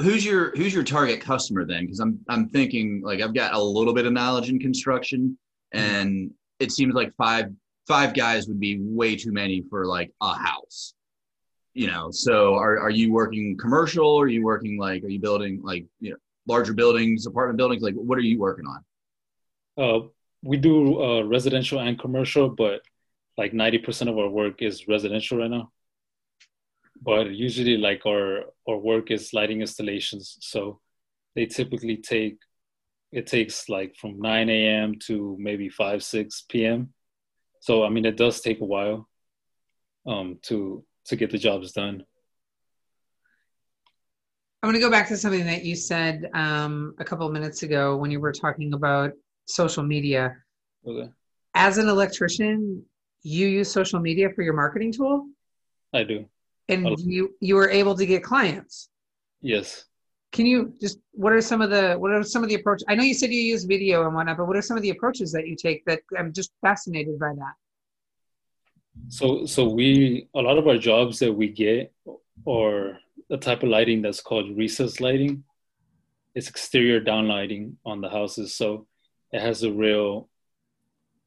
Who's 0.00 0.24
your 0.24 0.52
who's 0.56 0.72
your 0.72 0.84
target 0.84 1.20
customer 1.20 1.64
then? 1.64 1.84
Because 1.84 2.00
I'm 2.00 2.18
I'm 2.28 2.48
thinking 2.48 3.02
like 3.04 3.20
I've 3.20 3.34
got 3.34 3.54
a 3.54 3.60
little 3.62 3.92
bit 3.92 4.06
of 4.06 4.12
knowledge 4.12 4.48
in 4.48 4.58
construction, 4.58 5.36
and 5.72 6.30
it 6.60 6.70
seems 6.70 6.94
like 6.94 7.12
five 7.16 7.46
five 7.88 8.14
guys 8.14 8.46
would 8.46 8.60
be 8.60 8.78
way 8.80 9.16
too 9.16 9.32
many 9.32 9.64
for 9.68 9.86
like 9.86 10.12
a 10.20 10.34
house. 10.34 10.94
You 11.72 11.88
know, 11.88 12.10
so 12.12 12.54
are 12.54 12.78
are 12.78 12.90
you 12.90 13.12
working 13.12 13.56
commercial? 13.56 14.06
Or 14.06 14.24
are 14.24 14.28
you 14.28 14.44
working 14.44 14.78
like 14.78 15.02
are 15.02 15.08
you 15.08 15.20
building 15.20 15.60
like 15.62 15.84
you 16.00 16.10
know 16.10 16.16
larger 16.46 16.72
buildings, 16.72 17.26
apartment 17.26 17.56
buildings? 17.56 17.82
Like 17.82 17.94
what 17.94 18.16
are 18.16 18.22
you 18.22 18.38
working 18.38 18.66
on? 18.66 18.84
Uh, 19.76 20.06
we 20.44 20.56
do 20.56 21.02
uh, 21.02 21.22
residential 21.22 21.80
and 21.80 21.98
commercial, 21.98 22.48
but 22.48 22.82
like 23.36 23.52
90% 23.52 24.08
of 24.08 24.18
our 24.18 24.28
work 24.28 24.62
is 24.62 24.86
residential 24.86 25.38
right 25.38 25.50
now. 25.50 25.72
But 27.00 27.30
usually, 27.30 27.76
like 27.76 28.06
our 28.06 28.44
our 28.68 28.78
work 28.78 29.10
is 29.10 29.34
lighting 29.34 29.60
installations, 29.60 30.38
so 30.40 30.80
they 31.34 31.46
typically 31.46 31.96
take 31.96 32.38
it 33.12 33.26
takes 33.26 33.68
like 33.68 33.94
from 33.96 34.20
9 34.20 34.50
a.m. 34.50 34.94
to 35.06 35.36
maybe 35.38 35.68
5 35.68 36.02
6 36.02 36.44
p.m. 36.48 36.92
So 37.60 37.84
I 37.84 37.88
mean, 37.88 38.04
it 38.04 38.16
does 38.16 38.40
take 38.40 38.60
a 38.60 38.64
while 38.64 39.08
um, 40.06 40.38
to 40.42 40.84
to 41.06 41.16
get 41.16 41.30
the 41.30 41.38
jobs 41.38 41.72
done. 41.72 42.04
I'm 44.62 44.70
going 44.70 44.80
to 44.80 44.86
go 44.86 44.90
back 44.90 45.08
to 45.08 45.16
something 45.18 45.44
that 45.44 45.62
you 45.62 45.76
said 45.76 46.30
um, 46.32 46.94
a 46.98 47.04
couple 47.04 47.26
of 47.26 47.34
minutes 47.34 47.62
ago 47.62 47.98
when 47.98 48.10
you 48.10 48.18
were 48.18 48.32
talking 48.32 48.72
about 48.72 49.12
social 49.44 49.82
media. 49.82 50.34
Okay. 50.86 51.10
As 51.54 51.76
an 51.76 51.88
electrician, 51.88 52.82
you 53.22 53.46
use 53.46 53.70
social 53.70 54.00
media 54.00 54.30
for 54.34 54.40
your 54.40 54.54
marketing 54.54 54.90
tool, 54.90 55.28
I 55.92 56.02
do. 56.02 56.26
And 56.68 56.86
Oh. 56.86 56.96
you 56.98 57.34
you 57.40 57.54
were 57.56 57.70
able 57.70 57.94
to 57.94 58.06
get 58.06 58.22
clients. 58.22 58.88
Yes. 59.40 59.84
Can 60.32 60.46
you 60.46 60.74
just 60.80 60.98
what 61.12 61.32
are 61.32 61.40
some 61.40 61.60
of 61.62 61.70
the 61.70 61.94
what 61.94 62.10
are 62.10 62.22
some 62.24 62.42
of 62.42 62.48
the 62.48 62.56
approaches? 62.56 62.84
I 62.88 62.94
know 62.94 63.04
you 63.04 63.14
said 63.14 63.30
you 63.30 63.40
use 63.40 63.64
video 63.64 64.04
and 64.04 64.14
whatnot, 64.14 64.36
but 64.38 64.46
what 64.46 64.56
are 64.56 64.62
some 64.62 64.76
of 64.76 64.82
the 64.82 64.90
approaches 64.90 65.30
that 65.32 65.46
you 65.46 65.56
take? 65.56 65.84
That 65.84 66.00
I'm 66.18 66.32
just 66.32 66.50
fascinated 66.60 67.18
by 67.18 67.32
that. 67.34 67.54
So 69.08 69.46
so 69.46 69.68
we 69.68 70.28
a 70.34 70.40
lot 70.40 70.58
of 70.58 70.66
our 70.66 70.78
jobs 70.78 71.18
that 71.20 71.32
we 71.32 71.48
get 71.48 71.92
or 72.44 72.98
the 73.28 73.36
type 73.36 73.62
of 73.62 73.68
lighting 73.68 74.02
that's 74.02 74.20
called 74.20 74.56
recess 74.56 75.00
lighting. 75.00 75.44
It's 76.34 76.48
exterior 76.48 77.00
downlighting 77.00 77.74
on 77.84 78.00
the 78.00 78.08
houses, 78.08 78.54
so 78.56 78.86
it 79.32 79.40
has 79.40 79.62
a 79.62 79.72
real 79.72 80.28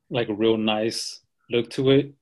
like 0.09 0.29
a 0.29 0.33
real 0.33 0.57
nice 0.57 1.21
look 1.49 1.69
to 1.71 1.91
it. 1.91 2.13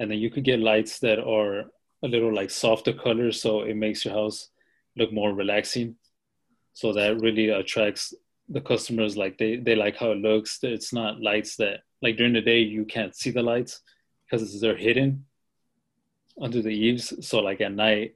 And 0.00 0.10
then 0.10 0.18
you 0.18 0.30
could 0.30 0.44
get 0.44 0.60
lights 0.60 1.00
that 1.00 1.18
are 1.20 1.64
a 2.02 2.08
little 2.08 2.34
like 2.34 2.50
softer 2.50 2.92
colors, 2.92 3.40
so 3.40 3.62
it 3.62 3.76
makes 3.76 4.04
your 4.04 4.14
house 4.14 4.48
look 4.96 5.12
more 5.12 5.32
relaxing. 5.34 5.96
So 6.72 6.92
that 6.92 7.20
really 7.20 7.48
attracts 7.48 8.14
the 8.48 8.60
customers. 8.60 9.16
Like 9.16 9.38
they 9.38 9.56
they 9.56 9.74
like 9.74 9.96
how 9.96 10.12
it 10.12 10.18
looks. 10.18 10.58
It's 10.62 10.92
not 10.92 11.20
lights 11.20 11.56
that 11.56 11.80
like 12.02 12.16
during 12.16 12.32
the 12.32 12.40
day 12.40 12.60
you 12.60 12.84
can't 12.84 13.14
see 13.14 13.30
the 13.30 13.42
lights 13.42 13.80
because 14.24 14.60
they're 14.60 14.76
hidden 14.76 15.24
under 16.40 16.62
the 16.62 16.70
eaves. 16.70 17.26
So 17.26 17.40
like 17.40 17.60
at 17.60 17.72
night, 17.72 18.14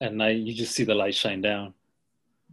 at 0.00 0.14
night 0.14 0.38
you 0.38 0.54
just 0.54 0.74
see 0.74 0.84
the 0.84 0.94
light 0.94 1.14
shine 1.14 1.40
down. 1.40 1.74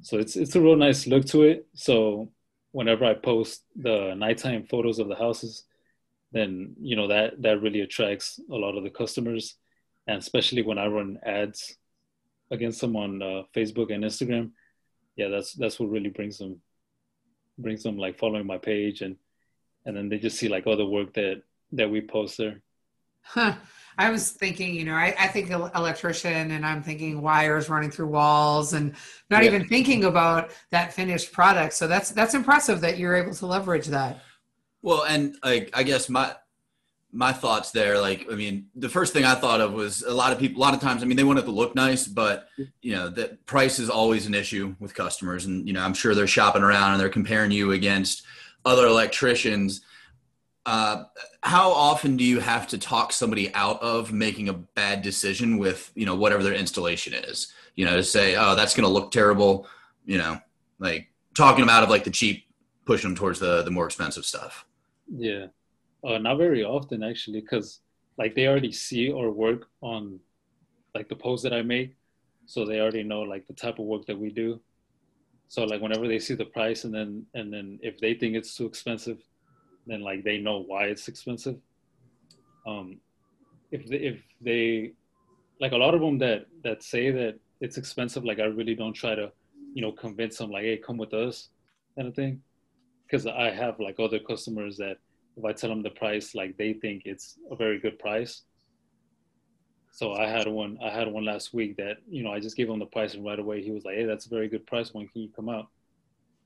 So 0.01 0.17
it's 0.17 0.35
it's 0.35 0.55
a 0.55 0.61
real 0.61 0.75
nice 0.75 1.07
look 1.07 1.25
to 1.27 1.43
it. 1.43 1.67
So 1.73 2.31
whenever 2.71 3.05
I 3.05 3.13
post 3.13 3.63
the 3.75 4.13
nighttime 4.15 4.65
photos 4.69 4.99
of 4.99 5.07
the 5.07 5.15
houses, 5.15 5.63
then 6.31 6.75
you 6.79 6.95
know 6.95 7.07
that 7.07 7.41
that 7.41 7.61
really 7.61 7.81
attracts 7.81 8.39
a 8.51 8.55
lot 8.55 8.77
of 8.77 8.83
the 8.83 8.89
customers, 8.89 9.55
and 10.07 10.17
especially 10.19 10.61
when 10.61 10.77
I 10.77 10.87
run 10.87 11.19
ads 11.23 11.75
against 12.51 12.81
them 12.81 12.95
on 12.95 13.21
uh, 13.21 13.43
Facebook 13.55 13.93
and 13.93 14.03
Instagram. 14.03 14.51
Yeah, 15.15 15.27
that's 15.29 15.53
that's 15.53 15.79
what 15.79 15.89
really 15.89 16.09
brings 16.09 16.37
them 16.37 16.61
brings 17.57 17.83
them 17.83 17.97
like 17.97 18.19
following 18.19 18.45
my 18.45 18.57
page 18.57 19.01
and 19.01 19.15
and 19.85 19.97
then 19.97 20.09
they 20.09 20.19
just 20.19 20.37
see 20.37 20.47
like 20.47 20.67
all 20.67 20.77
the 20.77 20.85
work 20.85 21.13
that 21.13 21.41
that 21.71 21.89
we 21.89 22.01
post 22.01 22.37
there. 22.37 22.61
Huh. 23.21 23.55
I 23.97 24.11
was 24.11 24.29
thinking, 24.29 24.75
you 24.75 24.85
know, 24.85 24.93
I, 24.93 25.13
I 25.19 25.27
think 25.27 25.49
electrician 25.49 26.51
and 26.51 26.65
I'm 26.65 26.83
thinking 26.83 27.21
wires 27.21 27.67
running 27.67 27.89
through 27.89 28.07
walls 28.07 28.73
and 28.73 28.95
not 29.29 29.43
yeah. 29.43 29.49
even 29.49 29.67
thinking 29.67 30.05
about 30.05 30.51
that 30.71 30.93
finished 30.93 31.31
product. 31.33 31.73
So 31.73 31.87
that's 31.87 32.11
that's 32.11 32.35
impressive 32.35 32.79
that 32.81 32.97
you're 32.97 33.15
able 33.15 33.33
to 33.33 33.45
leverage 33.45 33.87
that. 33.87 34.21
Well, 34.81 35.03
and 35.03 35.35
like 35.43 35.71
I 35.73 35.83
guess 35.83 36.09
my 36.09 36.35
my 37.11 37.31
thoughts 37.31 37.71
there, 37.71 37.99
like 37.99 38.27
I 38.31 38.35
mean, 38.35 38.67
the 38.75 38.89
first 38.89 39.13
thing 39.13 39.23
I 39.23 39.35
thought 39.35 39.61
of 39.61 39.73
was 39.73 40.03
a 40.03 40.13
lot 40.13 40.33
of 40.33 40.39
people. 40.39 40.61
A 40.61 40.63
lot 40.63 40.73
of 40.73 40.81
times, 40.81 41.01
I 41.01 41.05
mean, 41.05 41.17
they 41.17 41.23
want 41.23 41.39
it 41.39 41.43
to 41.43 41.51
look 41.51 41.73
nice, 41.73 42.05
but 42.05 42.49
you 42.81 42.95
know, 42.95 43.09
that 43.09 43.45
price 43.45 43.79
is 43.79 43.89
always 43.89 44.25
an 44.25 44.33
issue 44.33 44.75
with 44.79 44.93
customers, 44.93 45.45
and 45.45 45.65
you 45.67 45.73
know, 45.73 45.81
I'm 45.81 45.93
sure 45.93 46.13
they're 46.13 46.27
shopping 46.27 46.63
around 46.63 46.91
and 46.91 47.01
they're 47.01 47.09
comparing 47.09 47.51
you 47.51 47.71
against 47.71 48.23
other 48.65 48.87
electricians. 48.87 49.81
Uh, 50.65 51.05
how 51.43 51.71
often 51.71 52.17
do 52.17 52.25
you 52.25 52.41
have 52.41 52.67
to 52.67 52.77
talk 52.77 53.13
somebody 53.13 53.53
out 53.53 53.81
of 53.81 54.11
making 54.11 54.49
a 54.49 54.53
bad 54.53 55.01
decision 55.01 55.57
with 55.57 55.91
you 55.95 56.05
know 56.05 56.15
whatever 56.15 56.43
their 56.43 56.53
installation 56.53 57.13
is? 57.13 57.53
You 57.75 57.85
know 57.85 57.95
to 57.95 58.03
say 58.03 58.35
oh 58.35 58.55
that's 58.55 58.75
going 58.75 58.87
to 58.87 58.93
look 58.93 59.11
terrible 59.11 59.67
you 60.05 60.17
know 60.17 60.39
like 60.79 61.09
talking 61.35 61.61
them 61.61 61.69
out 61.69 61.83
of 61.83 61.89
like 61.89 62.03
the 62.03 62.11
cheap 62.11 62.45
pushing 62.85 63.11
them 63.11 63.15
towards 63.15 63.39
the 63.39 63.63
the 63.63 63.71
more 63.71 63.85
expensive 63.85 64.25
stuff. 64.25 64.65
Yeah 65.09 65.47
uh, 66.05 66.17
not 66.17 66.37
very 66.37 66.63
often 66.63 67.03
actually 67.03 67.41
because 67.41 67.81
like 68.17 68.35
they 68.35 68.47
already 68.47 68.71
see 68.71 69.11
or 69.11 69.31
work 69.31 69.67
on 69.81 70.19
like 70.95 71.07
the 71.09 71.15
posts 71.15 71.43
that 71.43 71.53
i 71.53 71.61
make 71.61 71.95
so 72.45 72.65
they 72.65 72.79
already 72.79 73.03
know 73.03 73.21
like 73.21 73.45
the 73.47 73.53
type 73.53 73.79
of 73.79 73.85
work 73.85 74.05
that 74.05 74.17
we 74.17 74.29
do 74.29 74.59
so 75.47 75.63
like 75.63 75.81
whenever 75.81 76.07
they 76.07 76.19
see 76.19 76.33
the 76.35 76.45
price 76.45 76.83
and 76.83 76.93
then 76.93 77.25
and 77.33 77.53
then 77.53 77.79
if 77.81 77.99
they 77.99 78.13
think 78.13 78.35
it's 78.35 78.55
too 78.55 78.65
expensive 78.65 79.17
then 79.87 80.01
like 80.01 80.23
they 80.23 80.37
know 80.37 80.59
why 80.59 80.85
it's 80.85 81.07
expensive. 81.07 81.55
Um, 82.67 82.99
if 83.71 83.87
they, 83.87 83.95
if 83.97 84.21
they 84.41 84.91
like 85.59 85.71
a 85.71 85.77
lot 85.77 85.95
of 85.95 86.01
them 86.01 86.17
that 86.19 86.45
that 86.63 86.83
say 86.83 87.09
that 87.11 87.39
it's 87.61 87.77
expensive, 87.77 88.23
like 88.23 88.39
I 88.39 88.43
really 88.43 88.75
don't 88.75 88.93
try 88.93 89.15
to, 89.15 89.31
you 89.73 89.81
know, 89.81 89.91
convince 89.91 90.37
them 90.37 90.51
like, 90.51 90.63
hey, 90.63 90.77
come 90.77 90.97
with 90.97 91.13
us, 91.13 91.49
kind 91.95 92.07
of 92.07 92.15
thing, 92.15 92.41
because 93.05 93.25
I 93.25 93.49
have 93.49 93.79
like 93.79 93.95
other 93.99 94.19
customers 94.19 94.77
that 94.77 94.97
if 95.37 95.45
I 95.45 95.53
tell 95.53 95.69
them 95.69 95.83
the 95.83 95.91
price, 95.91 96.35
like 96.35 96.57
they 96.57 96.73
think 96.73 97.03
it's 97.05 97.37
a 97.51 97.55
very 97.55 97.79
good 97.79 97.99
price. 97.99 98.41
So 99.91 100.13
I 100.13 100.27
had 100.27 100.47
one, 100.47 100.77
I 100.83 100.89
had 100.89 101.07
one 101.07 101.25
last 101.25 101.53
week 101.53 101.77
that 101.77 101.97
you 102.09 102.23
know 102.23 102.31
I 102.31 102.39
just 102.39 102.57
gave 102.57 102.69
him 102.69 102.79
the 102.79 102.85
price 102.85 103.13
and 103.13 103.25
right 103.25 103.39
away 103.39 103.63
he 103.63 103.71
was 103.71 103.85
like, 103.85 103.95
hey, 103.95 104.05
that's 104.05 104.25
a 104.25 104.29
very 104.29 104.47
good 104.47 104.65
price. 104.65 104.93
When 104.93 105.07
can 105.07 105.21
you 105.21 105.29
come 105.35 105.49
out? 105.49 105.69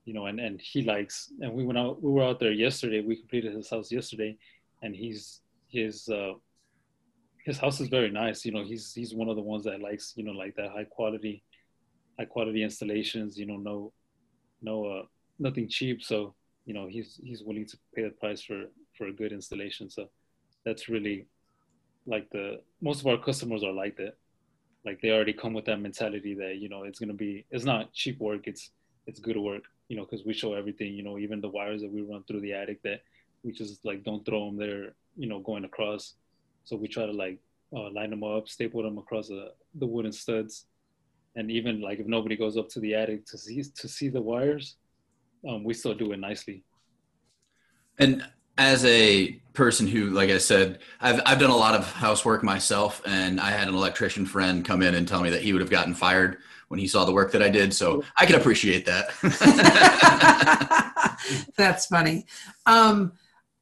you 0.04 0.14
know, 0.14 0.26
and, 0.26 0.40
and 0.40 0.60
he 0.60 0.82
likes, 0.82 1.32
and 1.40 1.52
we 1.52 1.64
went 1.64 1.78
out, 1.78 2.02
we 2.02 2.10
were 2.10 2.24
out 2.24 2.40
there 2.40 2.52
yesterday, 2.52 3.00
we 3.00 3.16
completed 3.16 3.54
his 3.54 3.70
house 3.70 3.92
yesterday 3.92 4.36
and 4.82 4.94
he's, 4.94 5.40
his, 5.68 6.08
uh, 6.08 6.32
his 7.44 7.58
house 7.58 7.80
is 7.80 7.88
very 7.88 8.10
nice. 8.10 8.44
You 8.44 8.52
know, 8.52 8.64
he's, 8.64 8.92
he's 8.92 9.14
one 9.14 9.28
of 9.28 9.36
the 9.36 9.42
ones 9.42 9.64
that 9.64 9.80
likes, 9.80 10.12
you 10.16 10.24
know, 10.24 10.32
like 10.32 10.56
that 10.56 10.70
high 10.70 10.84
quality, 10.84 11.42
high 12.18 12.24
quality 12.24 12.62
installations, 12.62 13.38
you 13.38 13.46
know, 13.46 13.56
no, 13.56 13.92
no, 14.60 14.84
uh, 14.86 15.02
nothing 15.38 15.68
cheap. 15.68 16.02
So, 16.02 16.34
you 16.66 16.74
know, 16.74 16.88
he's, 16.88 17.20
he's 17.22 17.42
willing 17.42 17.66
to 17.66 17.78
pay 17.94 18.02
the 18.02 18.10
price 18.10 18.42
for, 18.42 18.64
for 18.96 19.06
a 19.06 19.12
good 19.12 19.32
installation. 19.32 19.90
So 19.90 20.08
that's 20.64 20.88
really 20.88 21.26
like 22.06 22.28
the, 22.30 22.60
most 22.80 23.00
of 23.00 23.06
our 23.06 23.18
customers 23.18 23.62
are 23.62 23.72
like 23.72 23.96
that. 23.96 24.16
Like 24.84 25.00
they 25.00 25.10
already 25.10 25.32
come 25.32 25.54
with 25.54 25.66
that 25.66 25.80
mentality 25.80 26.34
that, 26.34 26.56
you 26.56 26.68
know, 26.68 26.82
it's 26.82 26.98
to 26.98 27.12
be, 27.12 27.46
it's 27.50 27.64
not 27.64 27.92
cheap 27.92 28.18
work. 28.18 28.46
It's, 28.46 28.70
it's 29.06 29.20
good 29.20 29.36
work 29.36 29.64
you 29.92 29.98
know, 29.98 30.06
because 30.06 30.24
we 30.24 30.32
show 30.32 30.54
everything, 30.54 30.94
you 30.94 31.02
know, 31.02 31.18
even 31.18 31.42
the 31.42 31.50
wires 31.50 31.82
that 31.82 31.92
we 31.92 32.00
run 32.00 32.22
through 32.24 32.40
the 32.40 32.54
attic 32.54 32.82
that 32.82 33.02
we 33.42 33.52
just 33.52 33.84
like 33.84 34.02
don't 34.02 34.24
throw 34.24 34.46
them 34.46 34.56
there, 34.56 34.94
you 35.18 35.28
know, 35.28 35.38
going 35.40 35.66
across. 35.66 36.14
So 36.64 36.76
we 36.76 36.88
try 36.88 37.04
to 37.04 37.12
like 37.12 37.38
uh, 37.76 37.90
line 37.90 38.08
them 38.08 38.24
up, 38.24 38.48
staple 38.48 38.82
them 38.82 38.96
across 38.96 39.28
the, 39.28 39.52
the 39.74 39.84
wooden 39.84 40.10
studs. 40.10 40.64
And 41.36 41.50
even 41.50 41.82
like 41.82 41.98
if 41.98 42.06
nobody 42.06 42.36
goes 42.36 42.56
up 42.56 42.70
to 42.70 42.80
the 42.80 42.94
attic 42.94 43.26
to 43.26 43.36
see 43.36 43.62
to 43.62 43.86
see 43.86 44.08
the 44.08 44.22
wires, 44.22 44.76
um, 45.46 45.62
we 45.62 45.74
still 45.74 45.94
do 45.94 46.12
it 46.12 46.20
nicely. 46.20 46.64
And 47.98 48.26
as 48.58 48.84
a 48.84 49.40
person 49.52 49.86
who, 49.86 50.10
like 50.10 50.30
I 50.30 50.38
said, 50.38 50.78
I've 51.00 51.20
I've 51.26 51.38
done 51.38 51.50
a 51.50 51.56
lot 51.56 51.74
of 51.74 51.90
housework 51.92 52.42
myself, 52.42 53.02
and 53.04 53.40
I 53.40 53.50
had 53.50 53.68
an 53.68 53.74
electrician 53.74 54.26
friend 54.26 54.64
come 54.64 54.82
in 54.82 54.94
and 54.94 55.06
tell 55.06 55.22
me 55.22 55.30
that 55.30 55.42
he 55.42 55.52
would 55.52 55.60
have 55.60 55.70
gotten 55.70 55.94
fired 55.94 56.38
when 56.68 56.80
he 56.80 56.86
saw 56.86 57.04
the 57.04 57.12
work 57.12 57.32
that 57.32 57.42
I 57.42 57.50
did. 57.50 57.74
So 57.74 58.02
I 58.16 58.24
can 58.24 58.36
appreciate 58.36 58.86
that. 58.86 59.10
That's 61.56 61.86
funny. 61.86 62.26
Um, 62.66 63.12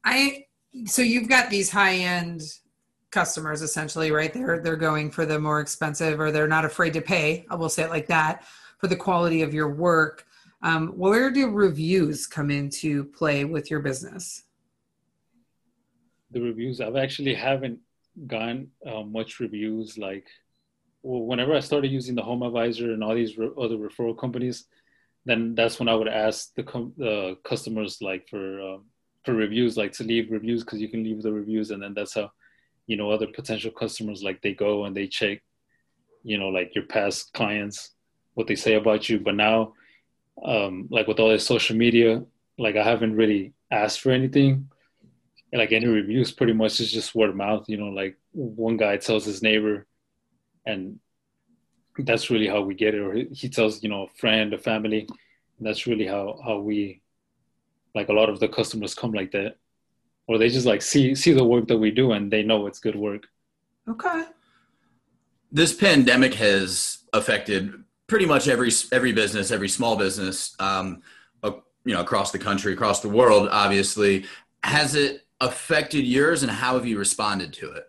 I 0.03 0.45
so 0.85 1.01
you've 1.01 1.29
got 1.29 1.49
these 1.49 1.69
high 1.69 1.95
end 1.95 2.41
customers 3.11 3.61
essentially, 3.61 4.11
right? 4.11 4.33
They're 4.33 4.59
they're 4.59 4.77
going 4.77 5.11
for 5.11 5.25
the 5.25 5.39
more 5.39 5.59
expensive, 5.59 6.19
or 6.19 6.31
they're 6.31 6.47
not 6.47 6.65
afraid 6.65 6.93
to 6.93 7.01
pay. 7.01 7.45
I 7.49 7.55
will 7.55 7.69
say 7.69 7.83
it 7.83 7.89
like 7.89 8.07
that 8.07 8.45
for 8.77 8.87
the 8.87 8.95
quality 8.95 9.41
of 9.41 9.53
your 9.53 9.69
work. 9.69 10.25
Um, 10.63 10.89
where 10.89 11.31
do 11.31 11.49
reviews 11.49 12.27
come 12.27 12.51
into 12.51 13.05
play 13.05 13.45
with 13.45 13.69
your 13.71 13.79
business? 13.79 14.43
The 16.31 16.41
reviews 16.41 16.81
I've 16.81 16.95
actually 16.95 17.35
haven't 17.35 17.79
gotten 18.27 18.71
uh, 18.85 19.03
much 19.03 19.39
reviews 19.39 19.97
like 19.97 20.27
well, 21.03 21.21
whenever 21.21 21.55
I 21.55 21.61
started 21.61 21.91
using 21.91 22.15
the 22.15 22.21
Home 22.21 22.43
Advisor 22.43 22.93
and 22.93 23.03
all 23.03 23.15
these 23.15 23.37
re- 23.37 23.49
other 23.59 23.77
referral 23.77 24.17
companies, 24.17 24.65
then 25.25 25.55
that's 25.55 25.79
when 25.79 25.89
I 25.89 25.95
would 25.95 26.07
ask 26.07 26.53
the 26.55 26.63
com- 26.63 26.93
the 26.97 27.37
customers 27.43 28.01
like 28.01 28.27
for 28.29 28.61
uh, 28.61 28.77
for 29.23 29.33
reviews, 29.33 29.77
like 29.77 29.93
to 29.93 30.03
leave 30.03 30.31
reviews 30.31 30.63
because 30.63 30.79
you 30.79 30.89
can 30.89 31.03
leave 31.03 31.21
the 31.21 31.31
reviews, 31.31 31.71
and 31.71 31.81
then 31.81 31.93
that's 31.93 32.15
how 32.15 32.31
you 32.87 32.97
know 32.97 33.09
other 33.11 33.27
potential 33.27 33.71
customers 33.71 34.23
like 34.23 34.41
they 34.41 34.53
go 34.53 34.85
and 34.85 34.95
they 34.95 35.07
check, 35.07 35.41
you 36.23 36.37
know, 36.37 36.49
like 36.49 36.75
your 36.75 36.85
past 36.85 37.33
clients 37.33 37.91
what 38.33 38.47
they 38.47 38.55
say 38.55 38.75
about 38.75 39.09
you. 39.09 39.19
But 39.19 39.35
now, 39.35 39.73
um, 40.43 40.87
like 40.89 41.07
with 41.07 41.19
all 41.19 41.29
this 41.29 41.45
social 41.45 41.75
media, 41.75 42.23
like 42.57 42.75
I 42.75 42.83
haven't 42.83 43.15
really 43.15 43.53
asked 43.71 44.01
for 44.01 44.11
anything. 44.11 44.69
Like 45.53 45.71
any 45.71 45.87
reviews, 45.87 46.31
pretty 46.31 46.53
much 46.53 46.79
is 46.79 46.91
just 46.91 47.13
word 47.13 47.29
of 47.29 47.35
mouth. 47.35 47.67
You 47.67 47.77
know, 47.77 47.89
like 47.89 48.17
one 48.31 48.77
guy 48.77 48.97
tells 48.97 49.25
his 49.25 49.41
neighbor 49.41 49.85
and 50.65 50.99
that's 51.97 52.29
really 52.29 52.47
how 52.47 52.61
we 52.61 52.73
get 52.73 52.95
it. 52.95 52.99
Or 52.99 53.13
he 53.13 53.49
tells 53.49 53.83
you 53.83 53.89
know 53.89 54.03
a 54.03 54.19
friend 54.19 54.53
a 54.53 54.57
family 54.57 55.07
and 55.57 55.67
that's 55.67 55.87
really 55.87 56.07
how 56.07 56.39
how 56.43 56.59
we 56.59 57.01
like 57.93 58.09
a 58.09 58.13
lot 58.13 58.29
of 58.29 58.39
the 58.39 58.47
customers 58.47 58.95
come 58.95 59.11
like 59.11 59.31
that. 59.31 59.57
Or 60.27 60.37
they 60.37 60.49
just 60.49 60.65
like 60.65 60.81
see 60.81 61.15
see 61.15 61.33
the 61.33 61.43
work 61.43 61.67
that 61.67 61.77
we 61.77 61.91
do 61.91 62.13
and 62.13 62.31
they 62.31 62.43
know 62.43 62.67
it's 62.67 62.79
good 62.79 62.95
work. 62.95 63.27
Okay. 63.89 64.23
This 65.51 65.73
pandemic 65.73 66.35
has 66.35 66.99
affected 67.11 67.73
pretty 68.07 68.25
much 68.25 68.47
every 68.47 68.71
every 68.93 69.11
business 69.11 69.51
every 69.51 69.67
small 69.67 69.97
business 69.97 70.55
um, 70.59 71.01
you 71.83 71.93
know 71.93 72.01
across 72.01 72.31
the 72.31 72.39
country 72.39 72.73
across 72.73 73.01
the 73.01 73.09
world 73.09 73.49
obviously. 73.51 74.25
Has 74.63 74.95
it 74.95 75.25
affected 75.41 76.05
yours 76.05 76.43
and 76.43 76.51
how 76.51 76.75
have 76.75 76.85
you 76.85 76.97
responded 76.97 77.51
to 77.51 77.69
it 77.71 77.85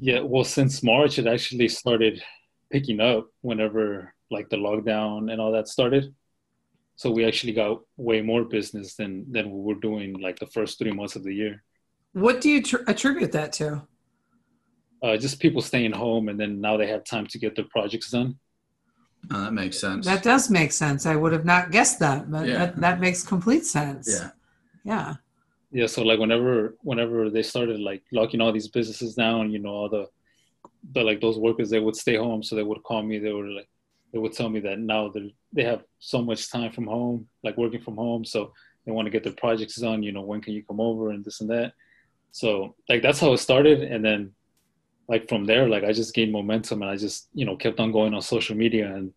yeah, 0.00 0.20
well, 0.20 0.44
since 0.44 0.82
March, 0.82 1.18
it 1.18 1.26
actually 1.26 1.68
started 1.68 2.22
picking 2.70 3.00
up 3.00 3.28
whenever 3.40 4.14
like 4.30 4.48
the 4.48 4.56
lockdown 4.56 5.32
and 5.32 5.40
all 5.40 5.52
that 5.52 5.68
started. 5.68 6.14
So 6.96 7.10
we 7.10 7.24
actually 7.24 7.54
got 7.54 7.80
way 7.96 8.20
more 8.20 8.44
business 8.44 8.94
than 8.94 9.30
than 9.32 9.50
we 9.50 9.60
were 9.60 9.80
doing 9.80 10.20
like 10.20 10.38
the 10.38 10.46
first 10.46 10.78
three 10.78 10.92
months 10.92 11.16
of 11.16 11.24
the 11.24 11.34
year. 11.34 11.62
What 12.12 12.40
do 12.40 12.50
you 12.50 12.62
tr- 12.62 12.84
attribute 12.86 13.32
that 13.32 13.52
to? 13.54 13.86
Uh, 15.02 15.16
just 15.16 15.40
people 15.40 15.62
staying 15.62 15.92
home, 15.92 16.28
and 16.28 16.38
then 16.38 16.60
now 16.60 16.76
they 16.76 16.86
have 16.88 17.04
time 17.04 17.26
to 17.28 17.38
get 17.38 17.56
their 17.56 17.64
projects 17.70 18.10
done. 18.10 18.38
Oh, 19.30 19.44
that 19.44 19.54
makes 19.54 19.78
sense. 19.78 20.04
That 20.04 20.22
does 20.22 20.50
make 20.50 20.72
sense. 20.72 21.06
I 21.06 21.16
would 21.16 21.32
have 21.32 21.46
not 21.46 21.70
guessed 21.70 21.98
that, 22.00 22.30
but 22.30 22.46
yeah. 22.46 22.58
that, 22.58 22.80
that 22.80 23.00
makes 23.00 23.22
complete 23.22 23.64
sense. 23.64 24.08
Yeah. 24.10 24.30
Yeah 24.84 25.14
yeah 25.72 25.86
so 25.86 26.02
like 26.02 26.18
whenever 26.18 26.76
whenever 26.82 27.30
they 27.30 27.42
started 27.42 27.80
like 27.80 28.02
locking 28.12 28.40
all 28.40 28.52
these 28.52 28.68
businesses 28.68 29.14
down 29.14 29.50
you 29.50 29.58
know 29.58 29.70
all 29.70 29.88
the 29.88 30.08
the 30.92 31.02
like 31.02 31.20
those 31.20 31.38
workers 31.38 31.70
they 31.70 31.80
would 31.80 31.96
stay 31.96 32.16
home 32.16 32.42
so 32.42 32.56
they 32.56 32.62
would 32.62 32.82
call 32.82 33.02
me 33.02 33.18
they 33.18 33.32
were 33.32 33.46
like 33.46 33.68
they 34.12 34.18
would 34.18 34.32
tell 34.32 34.48
me 34.48 34.60
that 34.60 34.78
now 34.78 35.08
they 35.08 35.34
they 35.52 35.62
have 35.62 35.82
so 35.98 36.22
much 36.22 36.50
time 36.50 36.72
from 36.72 36.86
home 36.86 37.26
like 37.44 37.56
working 37.56 37.80
from 37.80 37.96
home 37.96 38.24
so 38.24 38.52
they 38.84 38.92
want 38.92 39.06
to 39.06 39.10
get 39.10 39.22
their 39.22 39.32
projects 39.34 39.76
done 39.76 40.02
you 40.02 40.12
know 40.12 40.22
when 40.22 40.40
can 40.40 40.54
you 40.54 40.64
come 40.64 40.80
over 40.80 41.10
and 41.10 41.24
this 41.24 41.40
and 41.40 41.50
that. 41.50 41.72
So 42.32 42.76
like 42.88 43.02
that's 43.02 43.20
how 43.20 43.32
it 43.32 43.38
started 43.38 43.82
and 43.82 44.04
then 44.04 44.32
like 45.08 45.28
from 45.28 45.44
there 45.44 45.68
like 45.68 45.82
i 45.82 45.92
just 45.92 46.14
gained 46.14 46.30
momentum 46.30 46.82
and 46.82 46.90
i 46.90 46.96
just 46.96 47.28
you 47.34 47.44
know 47.44 47.56
kept 47.56 47.80
on 47.80 47.90
going 47.90 48.14
on 48.14 48.22
social 48.22 48.56
media 48.56 48.94
and 48.94 49.12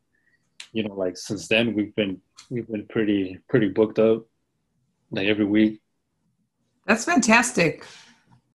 you 0.72 0.84
know 0.84 0.96
like 0.96 1.16
since 1.16 1.48
then 1.48 1.76
we've 1.76 1.94
been 1.96 2.20
we've 2.50 2.68
been 2.68 2.88
pretty 2.88 3.38
pretty 3.48 3.70
booked 3.70 4.00
up 4.00 4.26
like 5.12 5.28
every 5.28 5.46
week 5.46 5.83
that's 6.86 7.06
fantastic. 7.06 7.86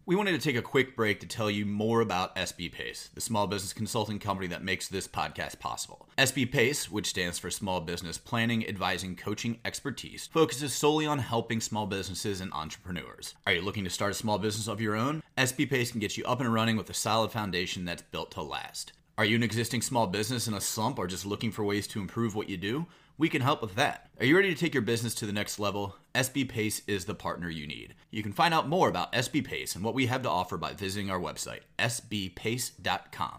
We 0.07 0.17
wanted 0.17 0.33
to 0.33 0.39
take 0.39 0.57
a 0.57 0.63
quick 0.63 0.97
break 0.97 1.21
to 1.21 1.27
tell 1.27 1.51
you 1.51 1.65
more 1.65 2.03
about 2.03 2.37
SB 2.37 2.71
Pace, 2.73 3.09
the 3.15 3.23
small 3.23 3.47
business 3.47 3.73
consulting 3.73 4.19
company 4.19 4.47
that 4.49 4.63
makes 4.63 4.87
this 4.87 5.09
podcast 5.09 5.59
possible. 5.59 6.07
SB 6.19 6.53
Pace, 6.53 6.91
which 6.91 7.07
stands 7.07 7.39
for 7.39 7.51
Small 7.51 7.81
Business 7.81 8.19
Planning, 8.19 8.69
Advising, 8.69 9.17
Coaching, 9.17 9.61
Expertise, 9.65 10.27
focuses 10.27 10.75
solely 10.75 11.07
on 11.07 11.21
helping 11.21 11.59
small 11.59 11.87
businesses 11.87 12.43
and 12.43 12.53
entrepreneurs. 12.53 13.35
Are 13.47 13.55
you 13.55 13.63
looking 13.63 13.85
to 13.85 13.91
start 13.91 14.13
a 14.13 14.15
small 14.15 14.39
business 14.39 14.69
of 14.69 14.79
your 14.79 14.95
own? 14.95 15.23
SB 15.39 15.71
Pace 15.71 15.91
can 15.91 16.01
get 16.01 16.19
you 16.19 16.25
up 16.27 16.41
and 16.41 16.53
running 16.53 16.77
with 16.77 16.91
a 16.91 16.95
solid 16.95 17.31
foundation 17.31 17.87
that's 17.87 18.03
built 18.03 18.31
to 18.33 18.43
last. 18.43 18.93
Are 19.17 19.25
you 19.25 19.37
an 19.37 19.43
existing 19.43 19.81
small 19.81 20.07
business 20.07 20.49
in 20.49 20.55
a 20.55 20.61
slump 20.61 20.99
or 20.99 21.07
just 21.07 21.25
looking 21.25 21.51
for 21.51 21.65
ways 21.65 21.87
to 21.87 22.01
improve 22.01 22.35
what 22.35 22.51
you 22.51 22.59
do? 22.59 22.85
We 23.17 23.29
can 23.29 23.43
help 23.43 23.63
with 23.63 23.77
that. 23.77 24.11
Are 24.19 24.27
you 24.27 24.37
ready 24.37 24.53
to 24.53 24.61
take 24.61 24.75
your 24.75 24.83
business 24.83 25.15
to 25.17 25.27
the 25.27 25.33
next 25.33 25.59
level? 25.61 25.95
SB 26.15 26.49
Pace 26.49 26.83
is 26.89 27.05
the 27.05 27.15
partner 27.15 27.49
you 27.49 27.67
need. 27.67 27.95
You 28.11 28.23
can 28.23 28.33
find 28.33 28.53
out 28.53 28.69
more 28.69 28.89
about 28.89 29.13
SB 29.13 29.45
Pace 29.45 29.77
and 29.77 29.85
what 29.85 29.95
we 29.95 30.07
have 30.07 30.23
to 30.23 30.31
offer 30.31 30.57
by 30.57 30.73
visiting 30.73 31.11
our 31.11 31.21
website, 31.21 31.61
sbpace.com. 31.79 33.39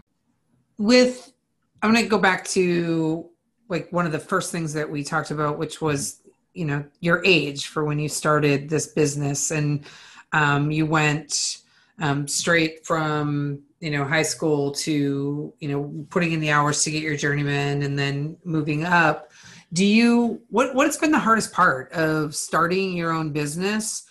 With, 0.78 1.34
I'm 1.82 1.92
going 1.92 2.04
to 2.04 2.10
go 2.10 2.18
back 2.18 2.46
to 2.50 3.30
like 3.68 3.92
one 3.92 4.06
of 4.06 4.12
the 4.14 4.20
first 4.20 4.52
things 4.52 4.74
that 4.74 4.90
we 4.90 5.04
talked 5.04 5.32
about, 5.32 5.58
which 5.58 5.82
was, 5.82 6.22
you 6.54 6.66
know, 6.66 6.86
your 7.02 7.22
age 7.26 7.68
for 7.68 7.84
when 7.84 8.00
you 8.00 8.08
started 8.08 8.70
this 8.70 8.88
business. 8.88 9.52
And 9.52 9.86
um, 10.32 10.72
you 10.72 10.86
went 10.86 11.58
um, 12.00 12.28
straight 12.28 12.86
from 12.86 13.62
you 13.80 13.92
know 13.92 14.04
high 14.04 14.24
school 14.24 14.72
to 14.72 15.54
you 15.60 15.68
know 15.68 16.06
putting 16.10 16.32
in 16.32 16.40
the 16.40 16.50
hours 16.50 16.84
to 16.84 16.92
get 16.92 17.04
your 17.04 17.16
journeyman 17.16 17.84
and 17.84 18.00
then 18.00 18.36
moving 18.44 18.84
up 18.84 19.32
do 19.76 19.86
you 19.86 20.42
what 20.50 20.74
what's 20.74 20.96
been 20.96 21.12
the 21.12 21.20
hardest 21.20 21.52
part 21.52 21.92
of 21.92 22.34
starting 22.34 22.96
your 22.96 23.12
own 23.12 23.32
business? 23.32 24.04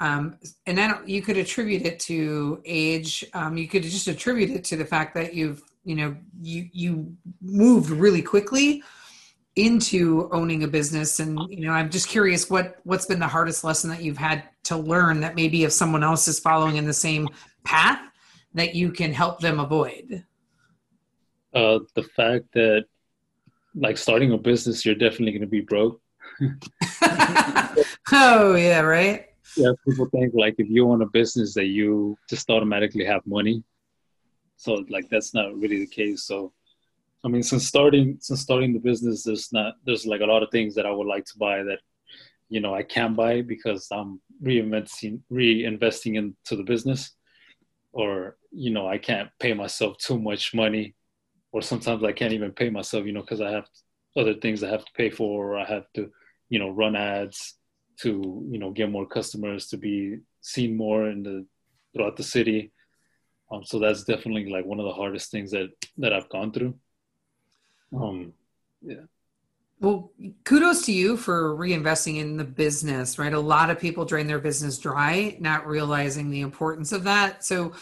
Um, 0.00 0.36
and 0.66 0.76
then 0.76 0.96
you 1.06 1.22
could 1.22 1.36
attribute 1.36 1.86
it 1.86 2.00
to 2.00 2.60
age. 2.64 3.24
Um, 3.32 3.56
you 3.56 3.68
could 3.68 3.84
just 3.84 4.08
attribute 4.08 4.50
it 4.50 4.64
to 4.64 4.76
the 4.76 4.84
fact 4.84 5.14
that 5.14 5.32
you've 5.32 5.62
you 5.84 5.94
know 5.94 6.16
you 6.40 6.68
you 6.72 7.16
moved 7.40 7.90
really 7.90 8.20
quickly 8.20 8.82
into 9.54 10.28
owning 10.32 10.64
a 10.64 10.68
business. 10.68 11.20
And 11.20 11.38
you 11.48 11.66
know 11.66 11.72
i'm 11.72 11.88
just 11.88 12.08
curious 12.08 12.50
what 12.50 12.80
what's 12.82 13.06
been 13.06 13.20
the 13.20 13.28
hardest 13.28 13.62
lesson 13.62 13.90
that 13.90 14.02
you've 14.02 14.18
had 14.18 14.42
to 14.64 14.76
learn 14.76 15.20
that 15.20 15.36
maybe 15.36 15.62
if 15.62 15.72
someone 15.72 16.02
else 16.02 16.26
is 16.26 16.40
following 16.40 16.76
in 16.76 16.84
the 16.84 16.92
same 16.92 17.28
path 17.62 18.00
that 18.54 18.74
you 18.74 18.90
can 18.90 19.12
help 19.12 19.38
them 19.38 19.60
avoid? 19.60 20.24
Uh, 21.54 21.78
the 21.94 22.02
fact 22.02 22.46
that 22.54 22.86
like 23.74 23.98
starting 23.98 24.32
a 24.32 24.38
business, 24.38 24.84
you're 24.84 24.94
definitely 24.94 25.32
going 25.32 25.42
to 25.42 25.46
be 25.46 25.60
broke. 25.60 26.00
oh 28.12 28.54
yeah, 28.54 28.80
right. 28.80 29.26
Yeah, 29.56 29.72
people 29.86 30.06
think 30.06 30.32
like 30.34 30.54
if 30.58 30.68
you 30.68 30.90
own 30.90 31.02
a 31.02 31.06
business 31.06 31.54
that 31.54 31.66
you 31.66 32.16
just 32.28 32.48
automatically 32.50 33.04
have 33.04 33.26
money. 33.26 33.62
So 34.56 34.84
like 34.88 35.08
that's 35.10 35.34
not 35.34 35.54
really 35.56 35.80
the 35.80 35.86
case. 35.86 36.24
So 36.24 36.52
I 37.24 37.28
mean, 37.28 37.42
since 37.42 37.66
starting 37.66 38.18
since 38.20 38.40
starting 38.40 38.72
the 38.72 38.78
business, 38.78 39.24
there's 39.24 39.52
not 39.52 39.74
there's 39.84 40.06
like 40.06 40.20
a 40.20 40.26
lot 40.26 40.42
of 40.42 40.50
things 40.50 40.74
that 40.74 40.86
I 40.86 40.90
would 40.90 41.06
like 41.06 41.24
to 41.26 41.38
buy 41.38 41.62
that 41.62 41.78
you 42.48 42.60
know 42.60 42.74
I 42.74 42.82
can't 42.82 43.16
buy 43.16 43.42
because 43.42 43.88
I'm 43.90 44.20
reinvesting 44.42 45.20
reinvesting 45.30 46.16
into 46.16 46.56
the 46.56 46.64
business, 46.64 47.12
or 47.92 48.36
you 48.50 48.70
know 48.70 48.88
I 48.88 48.98
can't 48.98 49.30
pay 49.38 49.52
myself 49.52 49.98
too 49.98 50.18
much 50.18 50.54
money 50.54 50.94
or 51.52 51.62
sometimes 51.62 52.02
I 52.02 52.12
can't 52.12 52.32
even 52.32 52.52
pay 52.52 52.70
myself, 52.70 53.06
you 53.06 53.12
know, 53.12 53.20
because 53.20 53.40
I 53.40 53.50
have 53.50 53.66
other 54.16 54.34
things 54.34 54.62
I 54.62 54.70
have 54.70 54.84
to 54.84 54.92
pay 54.96 55.10
for, 55.10 55.52
or 55.52 55.58
I 55.58 55.64
have 55.64 55.84
to, 55.94 56.10
you 56.48 56.58
know, 56.58 56.70
run 56.70 56.96
ads 56.96 57.54
to, 58.00 58.46
you 58.50 58.58
know, 58.58 58.70
get 58.70 58.90
more 58.90 59.06
customers 59.06 59.68
to 59.68 59.76
be 59.76 60.18
seen 60.40 60.76
more 60.76 61.08
in 61.08 61.22
the 61.22 61.46
throughout 61.94 62.16
the 62.16 62.22
city. 62.22 62.72
Um, 63.50 63.64
so 63.64 63.78
that's 63.78 64.04
definitely 64.04 64.50
like 64.50 64.64
one 64.64 64.80
of 64.80 64.86
the 64.86 64.92
hardest 64.92 65.30
things 65.30 65.50
that 65.50 65.70
that 65.98 66.12
I've 66.12 66.28
gone 66.30 66.52
through. 66.52 66.74
Um, 67.94 68.32
yeah. 68.80 69.02
Well, 69.80 70.12
kudos 70.44 70.86
to 70.86 70.92
you 70.92 71.16
for 71.16 71.56
reinvesting 71.56 72.18
in 72.18 72.36
the 72.36 72.44
business, 72.44 73.18
right? 73.18 73.32
A 73.32 73.40
lot 73.40 73.68
of 73.68 73.80
people 73.80 74.04
drain 74.04 74.28
their 74.28 74.38
business 74.38 74.78
dry, 74.78 75.36
not 75.40 75.66
realizing 75.66 76.30
the 76.30 76.40
importance 76.40 76.92
of 76.92 77.04
that. 77.04 77.44
So, 77.44 77.72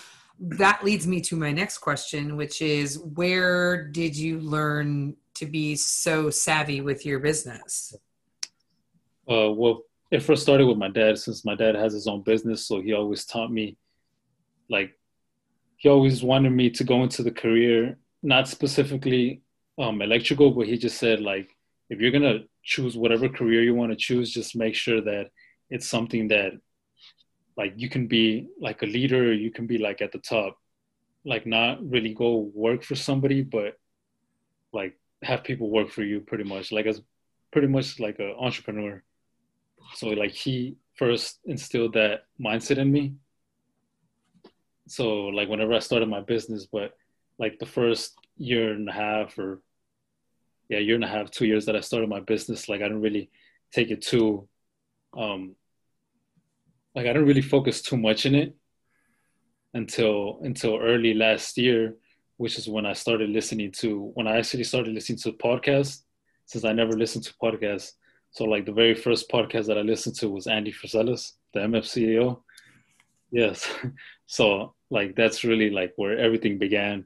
that 0.41 0.83
leads 0.83 1.07
me 1.07 1.21
to 1.21 1.37
my 1.37 1.53
next 1.53 1.79
question, 1.79 2.37
which 2.37 2.63
is 2.63 2.99
where 2.99 3.89
did 3.89 4.17
you 4.17 4.41
learn 4.41 5.17
to 5.35 5.47
be 5.47 5.77
so 5.77 6.31
savvy 6.31 6.81
with 6.81 7.05
your 7.05 7.19
business? 7.19 7.95
Uh, 9.31 9.51
well, 9.53 9.83
it 10.11 10.23
first 10.23 10.43
started 10.43 10.67
with 10.67 10.79
my 10.79 10.89
dad, 10.89 11.19
since 11.19 11.45
my 11.45 11.55
dad 11.55 11.75
has 11.75 11.93
his 11.93 12.07
own 12.07 12.23
business. 12.23 12.67
So 12.67 12.81
he 12.81 12.95
always 12.95 13.25
taught 13.25 13.53
me, 13.53 13.77
like, 14.69 14.93
he 15.77 15.89
always 15.89 16.23
wanted 16.23 16.51
me 16.51 16.71
to 16.71 16.85
go 16.85 17.03
into 17.03 17.23
the 17.23 17.31
career, 17.31 17.99
not 18.23 18.49
specifically 18.49 19.43
um, 19.79 20.03
electrical, 20.03 20.51
but 20.51 20.67
he 20.67 20.77
just 20.79 20.99
said, 20.99 21.21
like, 21.21 21.49
if 21.91 22.01
you're 22.01 22.11
going 22.11 22.23
to 22.23 22.45
choose 22.63 22.97
whatever 22.97 23.29
career 23.29 23.63
you 23.63 23.75
want 23.75 23.93
to 23.93 23.97
choose, 23.97 24.33
just 24.33 24.57
make 24.57 24.75
sure 24.75 25.01
that 25.01 25.31
it's 25.71 25.89
something 25.89 26.29
that 26.29 26.53
like 27.61 27.73
you 27.77 27.89
can 27.95 28.05
be 28.07 28.25
like 28.67 28.81
a 28.83 28.93
leader 28.97 29.25
you 29.45 29.51
can 29.57 29.67
be 29.73 29.79
like 29.87 30.01
at 30.01 30.13
the 30.13 30.23
top 30.35 30.53
like 31.33 31.45
not 31.47 31.75
really 31.95 32.15
go 32.15 32.51
work 32.67 32.83
for 32.83 32.97
somebody 33.09 33.41
but 33.57 33.73
like 34.73 34.95
have 35.23 35.45
people 35.45 35.69
work 35.71 35.91
for 35.91 36.03
you 36.03 36.21
pretty 36.21 36.45
much 36.45 36.73
like 36.73 36.87
as 36.87 37.03
pretty 37.53 37.69
much 37.69 37.99
like 38.01 38.19
an 38.19 38.35
entrepreneur. 38.39 39.03
So 39.95 40.09
like 40.09 40.33
he 40.33 40.77
first 40.97 41.41
instilled 41.45 41.95
that 41.95 42.25
mindset 42.41 42.79
in 42.79 42.91
me. 42.93 43.15
So 44.89 45.27
like 45.27 45.49
whenever 45.49 45.73
i 45.73 45.79
started 45.79 46.09
my 46.09 46.21
business 46.21 46.67
but 46.67 46.97
like 47.39 47.59
the 47.61 47.67
first 47.67 48.19
year 48.37 48.73
and 48.73 48.89
a 48.89 48.93
half 48.93 49.39
or 49.39 49.63
yeah 50.69 50.79
year 50.79 50.97
and 50.97 51.05
a 51.05 51.09
half 51.09 51.31
two 51.31 51.47
years 51.47 51.65
that 51.67 51.77
i 51.77 51.81
started 51.81 52.09
my 52.09 52.19
business 52.19 52.69
like 52.69 52.81
i 52.81 52.89
didn't 52.89 53.01
really 53.01 53.31
take 53.73 53.91
it 53.93 54.03
too 54.03 54.49
um 55.17 55.55
like 56.95 57.07
I 57.07 57.13
didn't 57.13 57.27
really 57.27 57.43
focus 57.43 57.83
too 57.83 57.97
much 57.97 58.27
in 58.27 58.35
it 58.35 58.55
until 59.75 60.41
until 60.43 60.79
early 60.79 61.15
last 61.15 61.57
year, 61.57 61.97
which 62.37 62.59
is 62.59 62.69
when 62.69 62.87
I 62.87 62.93
started 62.93 63.31
listening 63.31 63.73
to 63.73 64.11
when 64.15 64.27
I 64.27 64.39
actually 64.39 64.65
started 64.65 64.95
listening 64.95 65.19
to 65.21 65.33
podcasts 65.33 66.03
since 66.47 66.65
I 66.65 66.73
never 66.73 66.93
listened 66.93 67.25
to 67.25 67.35
podcasts. 67.35 67.93
So 68.33 68.45
like 68.45 68.67
the 68.67 68.73
very 68.73 68.95
first 68.95 69.31
podcast 69.31 69.67
that 69.67 69.79
I 69.79 69.83
listened 69.83 70.17
to 70.17 70.29
was 70.29 70.47
Andy 70.47 70.73
Frisella's, 70.73 71.35
the 71.55 71.61
MFCEO. 71.61 72.41
Yes. 73.31 73.69
so 74.27 74.75
like 74.91 75.15
that's 75.15 75.45
really 75.45 75.71
like 75.71 75.93
where 75.97 76.19
everything 76.19 76.59
began. 76.59 77.05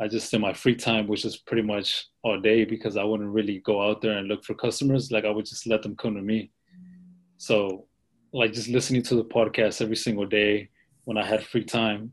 I 0.00 0.08
just 0.08 0.32
in 0.34 0.40
my 0.40 0.52
free 0.52 0.74
time, 0.74 1.06
which 1.06 1.24
is 1.24 1.36
pretty 1.36 1.62
much 1.62 2.06
all 2.22 2.40
day 2.40 2.64
because 2.64 2.96
I 2.96 3.04
wouldn't 3.04 3.30
really 3.30 3.60
go 3.60 3.80
out 3.80 4.00
there 4.02 4.18
and 4.18 4.26
look 4.26 4.44
for 4.44 4.54
customers. 4.54 5.12
Like 5.12 5.24
I 5.24 5.30
would 5.30 5.46
just 5.46 5.66
let 5.66 5.82
them 5.82 5.96
come 5.96 6.14
to 6.14 6.22
me. 6.22 6.50
So 7.36 7.86
like 8.34 8.52
just 8.52 8.68
listening 8.68 9.02
to 9.04 9.14
the 9.14 9.24
podcast 9.24 9.80
every 9.80 9.96
single 9.96 10.26
day 10.26 10.68
when 11.04 11.16
I 11.16 11.24
had 11.24 11.44
free 11.44 11.64
time, 11.64 12.12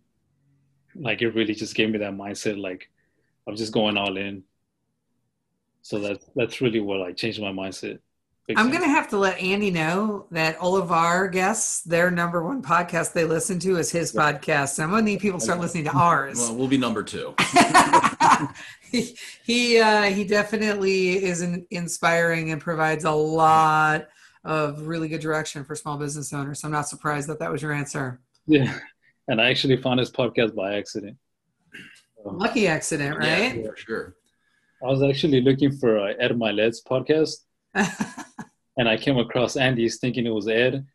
like 0.95 1.21
it 1.21 1.29
really 1.29 1.55
just 1.55 1.73
gave 1.75 1.89
me 1.89 1.97
that 1.97 2.13
mindset 2.13 2.61
like 2.61 2.89
I'm 3.47 3.55
just 3.55 3.73
going 3.73 3.97
all 3.97 4.15
in. 4.17 4.43
So 5.81 5.99
that's 5.99 6.23
that's 6.35 6.61
really 6.61 6.79
what 6.79 6.99
like 6.99 7.17
changed 7.17 7.41
my 7.41 7.51
mindset. 7.51 7.99
Big 8.45 8.59
I'm 8.59 8.69
gonna 8.69 8.87
have 8.87 9.09
to 9.09 9.17
let 9.17 9.39
Andy 9.39 9.71
know 9.71 10.27
that 10.29 10.57
all 10.59 10.77
of 10.77 10.91
our 10.91 11.27
guests, 11.27 11.81
their 11.81 12.11
number 12.11 12.43
one 12.43 12.61
podcast 12.61 13.13
they 13.13 13.25
listen 13.25 13.57
to 13.59 13.77
is 13.77 13.91
his 13.91 14.13
yeah. 14.13 14.31
podcast. 14.31 14.81
I'm 14.81 14.91
gonna 14.91 15.01
need 15.01 15.21
people 15.21 15.39
to 15.39 15.43
start 15.43 15.59
listening 15.59 15.85
to 15.85 15.91
ours. 15.91 16.37
Well, 16.37 16.55
we'll 16.55 16.67
be 16.67 16.77
number 16.77 17.01
two. 17.01 17.33
he 18.91 19.17
he, 19.43 19.79
uh, 19.79 20.03
he 20.03 20.23
definitely 20.23 21.23
is 21.23 21.41
an 21.41 21.65
inspiring 21.71 22.51
and 22.51 22.61
provides 22.61 23.05
a 23.05 23.11
lot 23.11 24.07
of 24.43 24.87
really 24.87 25.07
good 25.07 25.21
direction 25.21 25.63
for 25.63 25.75
small 25.75 25.97
business 25.97 26.33
owners. 26.33 26.61
So 26.61 26.67
I'm 26.67 26.71
not 26.71 26.87
surprised 26.87 27.27
that 27.29 27.39
that 27.39 27.51
was 27.51 27.61
your 27.61 27.73
answer. 27.73 28.19
Yeah. 28.47 28.77
And 29.27 29.39
I 29.39 29.49
actually 29.49 29.77
found 29.77 29.99
this 29.99 30.09
podcast 30.09 30.55
by 30.55 30.75
accident. 30.75 31.17
Lucky 32.23 32.67
accident, 32.67 33.17
right? 33.17 33.55
Yeah, 33.55 33.69
for 33.69 33.77
sure. 33.77 34.15
I 34.83 34.87
was 34.87 35.03
actually 35.03 35.41
looking 35.41 35.71
for 35.71 35.99
uh, 35.99 36.13
Ed 36.19 36.37
Mylett's 36.37 36.81
podcast. 36.83 37.35
and 38.77 38.89
I 38.89 38.97
came 38.97 39.17
across 39.17 39.57
Andy's 39.57 39.99
thinking 39.99 40.25
it 40.25 40.31
was 40.31 40.47
Ed. 40.47 40.85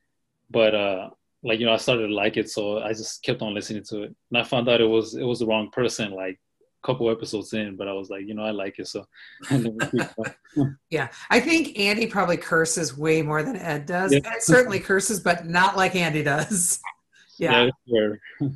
But 0.51 0.75
uh, 0.75 1.11
like, 1.43 1.61
you 1.61 1.67
know, 1.67 1.73
I 1.73 1.77
started 1.77 2.09
to 2.09 2.15
like 2.15 2.37
it. 2.37 2.51
So 2.51 2.79
I 2.79 2.89
just 2.89 3.23
kept 3.23 3.43
on 3.43 3.55
listening 3.55 3.85
to 3.91 4.03
it. 4.05 4.17
And 4.31 4.39
I 4.39 4.43
found 4.43 4.69
out 4.69 4.81
it 4.81 4.89
was, 4.89 5.15
it 5.15 5.25
was 5.25 5.39
the 5.39 5.47
wrong 5.47 5.71
person. 5.71 6.13
Like 6.13 6.41
couple 6.87 7.11
episodes 7.11 7.53
in, 7.53 7.77
but 7.77 7.89
I 7.89 7.93
was 7.93 8.09
like, 8.09 8.27
you 8.27 8.35
know, 8.35 8.45
I 8.45 8.53
like 8.53 8.79
it. 8.79 8.87
So 8.87 9.07
yeah, 10.91 11.09
I 11.29 11.41
think 11.41 11.79
Andy 11.79 12.07
probably 12.07 12.37
curses 12.37 12.97
way 12.97 13.21
more 13.23 13.43
than 13.43 13.57
Ed 13.57 13.87
does. 13.87 14.13
Yeah. 14.13 14.21
Ed 14.25 14.41
certainly 14.43 14.79
curses, 14.79 15.21
but 15.21 15.47
not 15.47 15.77
like 15.77 15.97
Andy 15.97 16.23
does. 16.23 16.81
Yeah. 17.39 17.69
yeah 17.85 18.49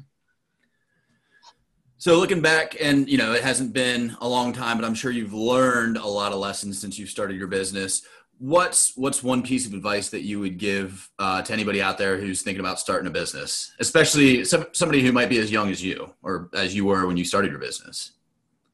so 1.98 2.18
looking 2.18 2.40
back, 2.40 2.76
and 2.80 3.06
you 3.06 3.18
know, 3.18 3.34
it 3.34 3.42
hasn't 3.42 3.74
been 3.74 4.16
a 4.22 4.26
long 4.26 4.54
time, 4.54 4.78
but 4.78 4.86
I'm 4.86 4.94
sure 4.94 5.10
you've 5.10 5.34
learned 5.34 5.98
a 5.98 6.06
lot 6.06 6.32
of 6.32 6.38
lessons 6.38 6.80
since 6.80 6.98
you 6.98 7.04
started 7.04 7.36
your 7.36 7.46
business. 7.46 8.00
what's 8.38 8.96
what's 8.96 9.22
one 9.22 9.42
piece 9.42 9.66
of 9.66 9.74
advice 9.74 10.08
that 10.08 10.22
you 10.22 10.40
would 10.40 10.56
give 10.56 11.10
uh, 11.18 11.42
to 11.42 11.52
anybody 11.52 11.82
out 11.82 11.98
there 11.98 12.16
who's 12.16 12.40
thinking 12.40 12.60
about 12.60 12.80
starting 12.80 13.06
a 13.06 13.10
business, 13.10 13.74
especially 13.80 14.46
some, 14.46 14.64
somebody 14.72 15.02
who 15.02 15.12
might 15.12 15.28
be 15.28 15.36
as 15.36 15.52
young 15.52 15.68
as 15.70 15.84
you 15.84 16.10
or 16.22 16.48
as 16.54 16.74
you 16.74 16.86
were 16.86 17.06
when 17.06 17.18
you 17.18 17.24
started 17.26 17.50
your 17.50 17.60
business? 17.60 18.12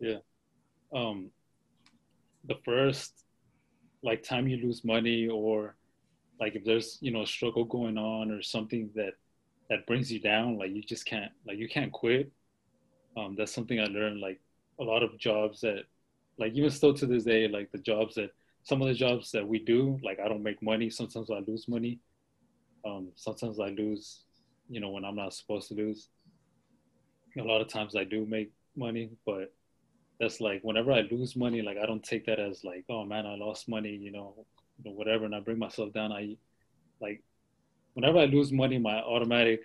Yeah, 0.01 0.19
um, 0.95 1.31
the 2.45 2.57
first 2.65 3.25
like 4.03 4.23
time 4.23 4.47
you 4.47 4.59
lose 4.59 4.85
money 4.85 5.29
or 5.29 5.77
like 6.41 6.55
if 6.55 6.65
there's 6.65 6.99
you 7.01 7.11
know 7.11 7.23
a 7.23 7.27
struggle 7.27 7.65
going 7.65 7.99
on 7.99 8.31
or 8.31 8.43
something 8.43 8.91
that 8.95 9.15
that 9.71 9.87
brings 9.87 10.13
you 10.13 10.21
down, 10.21 10.59
like 10.59 10.71
you 10.73 10.83
just 10.83 11.07
can't 11.07 11.33
like 11.47 11.59
you 11.59 11.69
can't 11.69 11.93
quit. 11.93 12.31
Um, 13.17 13.35
that's 13.37 13.53
something 13.53 13.81
I 13.81 13.87
learned. 13.87 14.21
Like 14.21 14.41
a 14.81 14.85
lot 14.85 15.03
of 15.03 15.19
jobs 15.19 15.61
that 15.63 15.85
like 16.39 16.53
even 16.53 16.71
still 16.71 16.95
to 16.95 17.07
this 17.07 17.25
day, 17.25 17.49
like 17.49 17.73
the 17.73 17.79
jobs 17.79 18.17
that 18.17 18.31
some 18.65 18.83
of 18.83 18.89
the 18.89 18.95
jobs 18.95 19.31
that 19.33 19.47
we 19.47 19.59
do, 19.59 19.99
like 20.03 20.21
I 20.21 20.29
don't 20.29 20.43
make 20.43 20.63
money. 20.63 20.91
Sometimes 20.91 21.31
I 21.31 21.41
lose 21.47 21.69
money. 21.69 21.99
Um, 22.85 23.09
sometimes 23.17 23.59
I 23.59 23.69
lose, 23.71 24.25
you 24.69 24.81
know, 24.81 24.91
when 24.91 25.05
I'm 25.05 25.17
not 25.17 25.35
supposed 25.35 25.69
to 25.69 25.75
lose. 25.75 26.09
A 27.39 27.43
lot 27.43 27.61
of 27.61 27.69
times 27.69 27.97
I 27.97 28.05
do 28.05 28.25
make 28.27 28.51
money, 28.77 29.11
but 29.27 29.53
that's 30.19 30.41
like 30.41 30.63
whenever 30.63 30.93
I 30.93 31.03
lose 31.11 31.37
money, 31.37 31.63
like 31.63 31.79
I 31.79 31.87
don't 31.87 32.03
take 32.03 32.27
that 32.27 32.39
as 32.39 32.65
like, 32.65 32.85
oh 32.89 33.05
man, 33.05 33.27
I 33.27 33.37
lost 33.37 33.69
money, 33.69 33.95
you 33.95 34.13
know, 34.13 34.47
whatever, 34.83 35.25
and 35.25 35.35
I 35.35 35.41
bring 35.41 35.59
myself 35.59 35.93
down. 35.93 36.13
I 36.13 36.37
like 37.01 37.23
whenever 37.95 38.19
I 38.19 38.25
lose 38.27 38.53
money, 38.53 38.79
my 38.79 39.01
automatic 39.01 39.65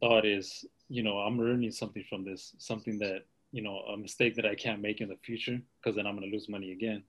thought 0.00 0.26
is, 0.26 0.64
you 0.88 1.02
know, 1.02 1.18
I'm 1.18 1.38
learning 1.38 1.72
something 1.72 2.04
from 2.08 2.24
this, 2.24 2.54
something 2.58 2.98
that, 2.98 3.22
you 3.52 3.62
know, 3.62 3.78
a 3.92 3.96
mistake 3.96 4.34
that 4.36 4.46
I 4.46 4.54
can't 4.54 4.82
make 4.82 5.00
in 5.00 5.08
the 5.08 5.16
future, 5.24 5.60
because 5.78 5.96
then 5.96 6.06
I'm 6.06 6.14
gonna 6.14 6.26
lose 6.26 6.48
money 6.48 6.72
again 6.72 7.02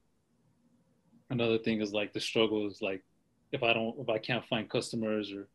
another 1.33 1.57
thing 1.57 1.81
is 1.81 1.91
like 1.91 2.13
the 2.13 2.19
struggle 2.19 2.67
is 2.67 2.81
like 2.81 3.03
if 3.51 3.63
I 3.63 3.73
don't 3.73 3.95
if 3.99 4.09
I 4.09 4.17
can't 4.17 4.45
find 4.45 4.69
customers 4.69 5.31
or 5.31 5.47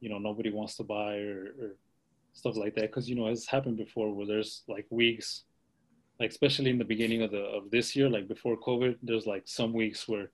you 0.00 0.08
know 0.08 0.18
nobody 0.18 0.50
wants 0.50 0.76
to 0.76 0.84
buy 0.84 1.16
or, 1.16 1.54
or 1.60 1.76
stuff 2.32 2.56
like 2.56 2.74
that 2.76 2.82
because 2.82 3.08
you 3.08 3.16
know 3.16 3.26
it's 3.26 3.46
happened 3.46 3.76
before 3.76 4.14
where 4.14 4.26
there's 4.26 4.62
like 4.68 4.86
weeks 4.90 5.42
like 6.20 6.30
especially 6.30 6.70
in 6.70 6.78
the 6.78 6.84
beginning 6.84 7.22
of 7.22 7.30
the 7.30 7.42
of 7.58 7.70
this 7.70 7.94
year 7.94 8.08
like 8.08 8.28
before 8.28 8.56
covid 8.56 8.96
there's 9.02 9.26
like 9.26 9.42
some 9.46 9.72
weeks 9.72 10.08
where 10.08 10.30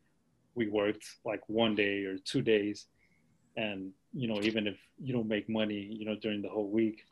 we 0.55 0.69
worked 0.69 1.05
like 1.25 1.41
one 1.49 1.75
day 1.75 2.05
or 2.05 2.17
two 2.25 2.43
days 2.43 2.87
and 3.57 3.91
you 4.13 4.29
know 4.29 4.41
even 4.43 4.67
if 4.67 4.79
you 5.03 5.13
don't 5.13 5.29
make 5.29 5.49
money 5.49 5.89
you 5.91 6.05
know 6.07 6.17
during 6.17 6.43
the 6.43 6.49
whole 6.49 6.69
week 6.69 7.05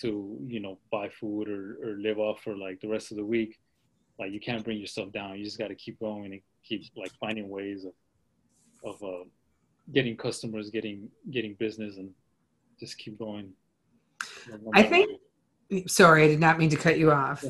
to 0.00 0.38
you 0.46 0.60
know 0.60 0.78
buy 0.92 1.08
food 1.08 1.48
or, 1.48 1.78
or 1.82 1.96
live 1.98 2.18
off 2.18 2.40
for 2.42 2.56
like 2.56 2.80
the 2.80 2.88
rest 2.88 3.10
of 3.10 3.16
the 3.16 3.24
week 3.24 3.58
like 4.18 4.32
you 4.32 4.40
can't 4.40 4.64
bring 4.64 4.78
yourself 4.78 5.10
down 5.12 5.38
you 5.38 5.44
just 5.44 5.58
got 5.58 5.68
to 5.68 5.74
keep 5.74 5.98
going 5.98 6.32
and 6.32 6.40
keep 6.64 6.84
like 6.96 7.12
finding 7.20 7.48
ways 7.48 7.84
of 7.84 7.92
of 8.84 9.02
uh, 9.02 9.24
getting 9.92 10.16
customers, 10.16 10.70
getting 10.70 11.08
getting 11.30 11.54
business, 11.54 11.96
and 11.96 12.10
just 12.78 12.98
keep 12.98 13.18
going. 13.18 13.50
I 14.74 14.82
think. 14.82 15.20
Sorry, 15.86 16.24
I 16.24 16.28
did 16.28 16.40
not 16.40 16.58
mean 16.58 16.70
to 16.70 16.76
cut 16.76 16.98
you 16.98 17.10
off. 17.10 17.44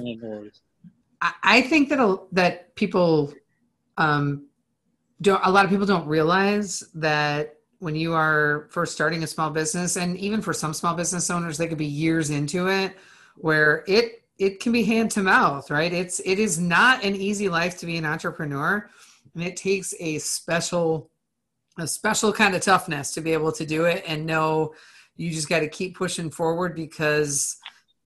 I 1.42 1.62
think 1.62 1.88
that 1.88 2.26
that 2.32 2.74
people 2.74 3.32
um, 3.96 4.46
don't. 5.20 5.40
A 5.44 5.50
lot 5.50 5.64
of 5.64 5.70
people 5.70 5.86
don't 5.86 6.06
realize 6.06 6.84
that 6.94 7.56
when 7.80 7.94
you 7.94 8.14
are 8.14 8.68
first 8.70 8.92
starting 8.92 9.22
a 9.22 9.26
small 9.26 9.50
business, 9.50 9.96
and 9.96 10.16
even 10.18 10.40
for 10.40 10.52
some 10.52 10.74
small 10.74 10.94
business 10.94 11.30
owners, 11.30 11.58
they 11.58 11.68
could 11.68 11.78
be 11.78 11.86
years 11.86 12.30
into 12.30 12.68
it, 12.68 12.96
where 13.36 13.84
it 13.86 14.22
it 14.38 14.60
can 14.60 14.72
be 14.72 14.84
hand 14.84 15.10
to 15.12 15.22
mouth, 15.22 15.70
right? 15.70 15.92
It's 15.92 16.20
it 16.24 16.38
is 16.38 16.58
not 16.58 17.04
an 17.04 17.14
easy 17.14 17.48
life 17.48 17.78
to 17.78 17.86
be 17.86 17.96
an 17.96 18.04
entrepreneur 18.04 18.88
and 19.38 19.46
it 19.46 19.56
takes 19.56 19.94
a 20.00 20.18
special 20.18 21.10
a 21.78 21.86
special 21.86 22.32
kind 22.32 22.56
of 22.56 22.60
toughness 22.60 23.12
to 23.12 23.20
be 23.20 23.32
able 23.32 23.52
to 23.52 23.64
do 23.64 23.84
it 23.84 24.02
and 24.06 24.26
know 24.26 24.74
you 25.16 25.30
just 25.30 25.48
got 25.48 25.60
to 25.60 25.68
keep 25.68 25.96
pushing 25.96 26.28
forward 26.30 26.74
because 26.74 27.56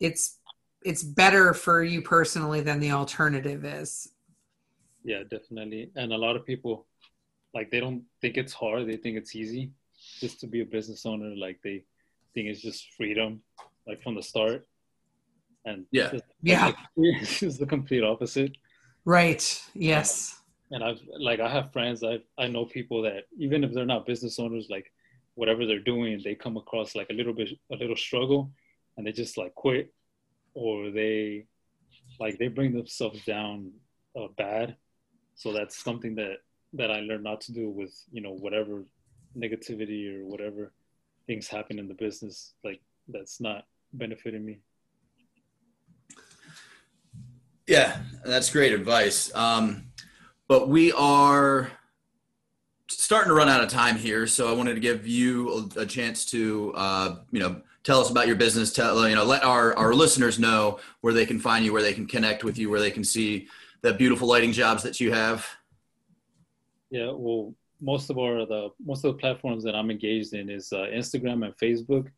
it's 0.02 0.38
it's 0.84 1.02
better 1.02 1.54
for 1.54 1.82
you 1.82 2.02
personally 2.02 2.60
than 2.60 2.80
the 2.80 2.90
alternative 2.90 3.64
is. 3.64 4.08
Yeah 5.04 5.22
definitely. 5.30 5.90
And 5.96 6.12
a 6.12 6.16
lot 6.16 6.36
of 6.36 6.44
people 6.44 6.86
like 7.54 7.70
they 7.70 7.80
don't 7.80 8.02
think 8.20 8.36
it's 8.36 8.52
hard. 8.52 8.88
They 8.88 8.96
think 8.96 9.16
it's 9.16 9.34
easy 9.36 9.70
just 10.20 10.40
to 10.40 10.46
be 10.46 10.60
a 10.60 10.64
business 10.64 11.06
owner. 11.06 11.34
Like 11.36 11.60
they 11.62 11.84
think 12.34 12.48
it's 12.48 12.60
just 12.60 12.92
freedom 12.96 13.42
like 13.86 14.02
from 14.02 14.16
the 14.16 14.22
start. 14.22 14.66
And 15.64 15.86
yeah. 15.92 16.10
it's, 16.12 16.26
yeah. 16.42 16.72
it's 16.96 17.58
the 17.58 17.66
complete 17.66 18.02
opposite. 18.02 18.56
Right. 19.04 19.62
Yes. 19.74 20.40
And 20.72 20.82
I've 20.82 21.00
like 21.18 21.38
I 21.38 21.48
have 21.48 21.72
friends 21.72 22.02
I 22.02 22.18
I 22.38 22.48
know 22.48 22.64
people 22.64 23.02
that 23.02 23.24
even 23.38 23.62
if 23.62 23.72
they're 23.72 23.86
not 23.94 24.06
business 24.06 24.40
owners 24.40 24.66
like 24.68 24.90
whatever 25.34 25.64
they're 25.66 25.78
doing 25.78 26.20
they 26.24 26.34
come 26.34 26.56
across 26.56 26.94
like 26.94 27.10
a 27.10 27.14
little 27.14 27.32
bit 27.32 27.50
a 27.70 27.76
little 27.76 27.96
struggle 27.96 28.50
and 28.96 29.06
they 29.06 29.12
just 29.12 29.38
like 29.38 29.54
quit 29.54 29.92
or 30.54 30.90
they 30.90 31.46
like 32.20 32.38
they 32.38 32.48
bring 32.48 32.72
themselves 32.72 33.24
down 33.24 33.70
uh, 34.16 34.28
bad. 34.36 34.76
So 35.34 35.52
that's 35.52 35.82
something 35.82 36.14
that 36.16 36.36
that 36.74 36.90
I 36.90 37.00
learned 37.00 37.24
not 37.24 37.40
to 37.42 37.52
do 37.52 37.70
with 37.70 37.94
you 38.12 38.22
know 38.22 38.32
whatever 38.32 38.84
negativity 39.36 40.14
or 40.14 40.24
whatever 40.26 40.72
things 41.26 41.48
happen 41.48 41.78
in 41.78 41.88
the 41.88 41.94
business 41.94 42.52
like 42.64 42.82
that's 43.08 43.40
not 43.40 43.64
benefiting 43.94 44.44
me. 44.44 44.58
Yeah 47.66 47.98
that's 48.24 48.50
great 48.50 48.72
advice. 48.72 49.34
Um 49.34 49.92
but 50.48 50.68
we 50.68 50.92
are 50.92 51.70
starting 52.88 53.28
to 53.28 53.34
run 53.34 53.48
out 53.48 53.62
of 53.62 53.68
time 53.70 53.96
here, 53.96 54.26
so 54.26 54.50
I 54.50 54.52
wanted 54.52 54.74
to 54.74 54.80
give 54.80 55.06
you 55.06 55.70
a, 55.76 55.80
a 55.80 55.86
chance 55.86 56.24
to, 56.26 56.72
uh, 56.76 57.16
you 57.30 57.40
know, 57.40 57.62
tell 57.84 58.00
us 58.00 58.10
about 58.10 58.26
your 58.26 58.36
business. 58.36 58.72
Tell 58.72 59.08
you 59.08 59.14
know, 59.14 59.24
let 59.24 59.44
our 59.44 59.76
our 59.76 59.94
listeners 59.94 60.38
know 60.38 60.78
where 61.00 61.12
they 61.12 61.26
can 61.26 61.38
find 61.38 61.64
you, 61.64 61.72
where 61.72 61.82
they 61.82 61.94
can 61.94 62.06
connect 62.06 62.44
with 62.44 62.58
you, 62.58 62.70
where 62.70 62.80
they 62.80 62.90
can 62.90 63.04
see 63.04 63.48
the 63.82 63.94
beautiful 63.94 64.28
lighting 64.28 64.52
jobs 64.52 64.82
that 64.82 65.00
you 65.00 65.12
have. 65.12 65.46
Yeah, 66.90 67.10
well, 67.14 67.54
most 67.80 68.10
of 68.10 68.18
our 68.18 68.46
the 68.46 68.70
most 68.84 69.04
of 69.04 69.12
the 69.14 69.18
platforms 69.18 69.64
that 69.64 69.74
I'm 69.74 69.90
engaged 69.90 70.34
in 70.34 70.50
is 70.50 70.72
uh, 70.72 70.86
Instagram 70.92 71.44
and 71.44 71.56
Facebook. 71.56 72.08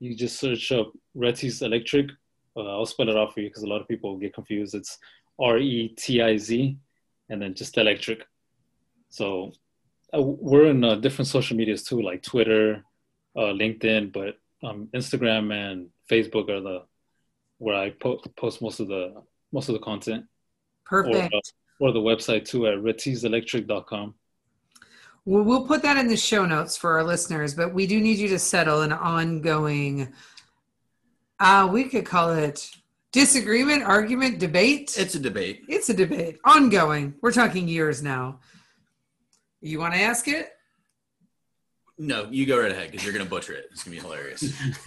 You 0.00 0.14
just 0.14 0.38
search 0.38 0.70
up 0.72 0.92
Retiz 1.16 1.62
Electric. 1.62 2.10
Uh, 2.56 2.76
I'll 2.76 2.86
spell 2.86 3.08
it 3.08 3.16
out 3.16 3.34
for 3.34 3.40
you 3.40 3.48
because 3.48 3.62
a 3.62 3.68
lot 3.68 3.80
of 3.80 3.88
people 3.88 4.16
get 4.16 4.34
confused. 4.34 4.74
It's 4.74 4.98
R 5.40 5.58
E 5.58 5.88
T 5.96 6.20
I 6.20 6.36
Z 6.36 6.78
and 7.30 7.40
then 7.40 7.54
just 7.54 7.78
electric. 7.78 8.26
So 9.10 9.52
uh, 10.14 10.22
we're 10.22 10.66
in 10.66 10.84
uh, 10.84 10.96
different 10.96 11.28
social 11.28 11.56
medias 11.56 11.82
too, 11.82 12.02
like 12.02 12.22
Twitter, 12.22 12.84
uh, 13.36 13.52
LinkedIn, 13.52 14.12
but 14.12 14.36
um, 14.62 14.88
Instagram 14.94 15.52
and 15.52 15.88
Facebook 16.10 16.48
are 16.48 16.60
the 16.60 16.82
where 17.58 17.76
I 17.76 17.90
po- 17.90 18.20
post 18.36 18.62
most 18.62 18.80
of 18.80 18.88
the 18.88 19.22
most 19.52 19.68
of 19.68 19.74
the 19.74 19.80
content. 19.80 20.24
Perfect. 20.84 21.32
Or, 21.32 21.36
uh, 21.36 21.40
or 21.80 21.92
the 21.92 22.00
website 22.00 22.44
too 22.44 22.66
at 22.66 22.74
retizelectric.com. 22.74 24.14
Well, 25.24 25.42
we'll 25.42 25.66
put 25.66 25.82
that 25.82 25.96
in 25.98 26.08
the 26.08 26.16
show 26.16 26.46
notes 26.46 26.76
for 26.76 26.96
our 26.96 27.04
listeners, 27.04 27.54
but 27.54 27.74
we 27.74 27.86
do 27.86 28.00
need 28.00 28.18
you 28.18 28.28
to 28.28 28.38
settle 28.38 28.82
an 28.82 28.92
ongoing. 28.92 30.12
Uh, 31.38 31.68
we 31.70 31.84
could 31.84 32.06
call 32.06 32.30
it 32.32 32.70
disagreement, 33.12 33.82
argument, 33.82 34.38
debate. 34.38 34.96
It's 34.98 35.14
a 35.14 35.20
debate. 35.20 35.64
It's 35.68 35.88
a 35.90 35.94
debate. 35.94 36.38
Ongoing. 36.44 37.14
We're 37.20 37.32
talking 37.32 37.68
years 37.68 38.02
now. 38.02 38.40
You 39.60 39.78
want 39.78 39.94
to 39.94 40.00
ask 40.00 40.28
it? 40.28 40.50
No, 41.98 42.28
you 42.30 42.46
go 42.46 42.60
right 42.60 42.70
ahead 42.70 42.90
because 42.90 43.04
you're 43.04 43.12
going 43.12 43.24
to 43.24 43.30
butcher 43.30 43.52
it. 43.54 43.68
It's 43.72 43.82
going 43.82 43.96
to 43.96 44.02
be 44.02 44.08
hilarious. 44.08 44.44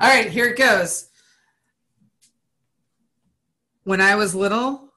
All 0.00 0.08
right, 0.08 0.28
here 0.28 0.46
it 0.46 0.58
goes. 0.58 1.08
When 3.84 4.00
I 4.00 4.16
was 4.16 4.34
little, 4.34 4.92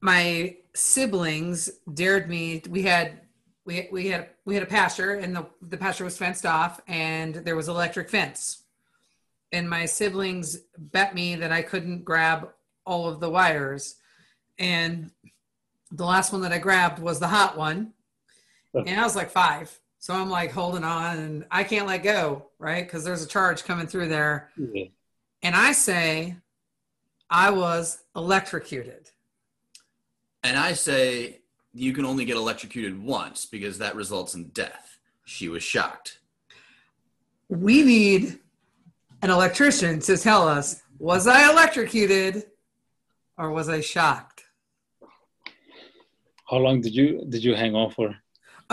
my 0.00 0.56
siblings 0.74 1.70
dared 1.92 2.28
me. 2.28 2.62
We 2.68 2.82
had 2.82 3.20
we 3.64 3.88
we 3.92 4.08
had 4.08 4.30
we 4.44 4.54
had 4.54 4.64
a 4.64 4.66
pasture, 4.66 5.14
and 5.14 5.36
the 5.36 5.46
the 5.60 5.76
pasture 5.76 6.02
was 6.02 6.18
fenced 6.18 6.44
off, 6.44 6.80
and 6.88 7.36
there 7.36 7.54
was 7.54 7.68
electric 7.68 8.10
fence 8.10 8.62
and 9.52 9.68
my 9.68 9.84
siblings 9.86 10.58
bet 10.78 11.14
me 11.14 11.36
that 11.36 11.52
I 11.52 11.62
couldn't 11.62 12.04
grab 12.04 12.48
all 12.86 13.08
of 13.08 13.20
the 13.20 13.30
wires. 13.30 13.96
And 14.58 15.10
the 15.90 16.04
last 16.04 16.32
one 16.32 16.40
that 16.40 16.52
I 16.52 16.58
grabbed 16.58 16.98
was 16.98 17.20
the 17.20 17.28
hot 17.28 17.56
one. 17.56 17.92
And 18.74 18.98
I 18.98 19.02
was 19.02 19.16
like 19.16 19.30
five. 19.30 19.78
So 19.98 20.14
I'm 20.14 20.30
like 20.30 20.50
holding 20.50 20.84
on 20.84 21.18
and 21.18 21.44
I 21.50 21.62
can't 21.62 21.86
let 21.86 22.02
go, 22.02 22.46
right? 22.58 22.84
Because 22.84 23.04
there's 23.04 23.22
a 23.22 23.28
charge 23.28 23.64
coming 23.64 23.86
through 23.86 24.08
there. 24.08 24.50
Yeah. 24.56 24.86
And 25.42 25.54
I 25.54 25.72
say, 25.72 26.36
I 27.30 27.50
was 27.50 27.98
electrocuted. 28.16 29.10
And 30.42 30.56
I 30.56 30.72
say, 30.72 31.40
you 31.72 31.92
can 31.92 32.04
only 32.04 32.24
get 32.24 32.36
electrocuted 32.36 33.00
once 33.02 33.46
because 33.46 33.78
that 33.78 33.94
results 33.94 34.34
in 34.34 34.48
death. 34.48 34.98
She 35.24 35.48
was 35.48 35.62
shocked. 35.62 36.18
We 37.48 37.82
need 37.82 38.38
an 39.22 39.30
electrician 39.30 40.00
to 40.00 40.16
tell 40.16 40.48
us 40.48 40.82
was 40.98 41.26
I 41.26 41.50
electrocuted 41.50 42.44
or 43.38 43.50
was 43.50 43.68
I 43.68 43.80
shocked? 43.80 44.44
How 46.48 46.58
long 46.58 46.80
did 46.80 46.94
you 46.94 47.24
did 47.28 47.42
you 47.42 47.54
hang 47.54 47.74
on 47.74 47.90
for? 47.90 48.14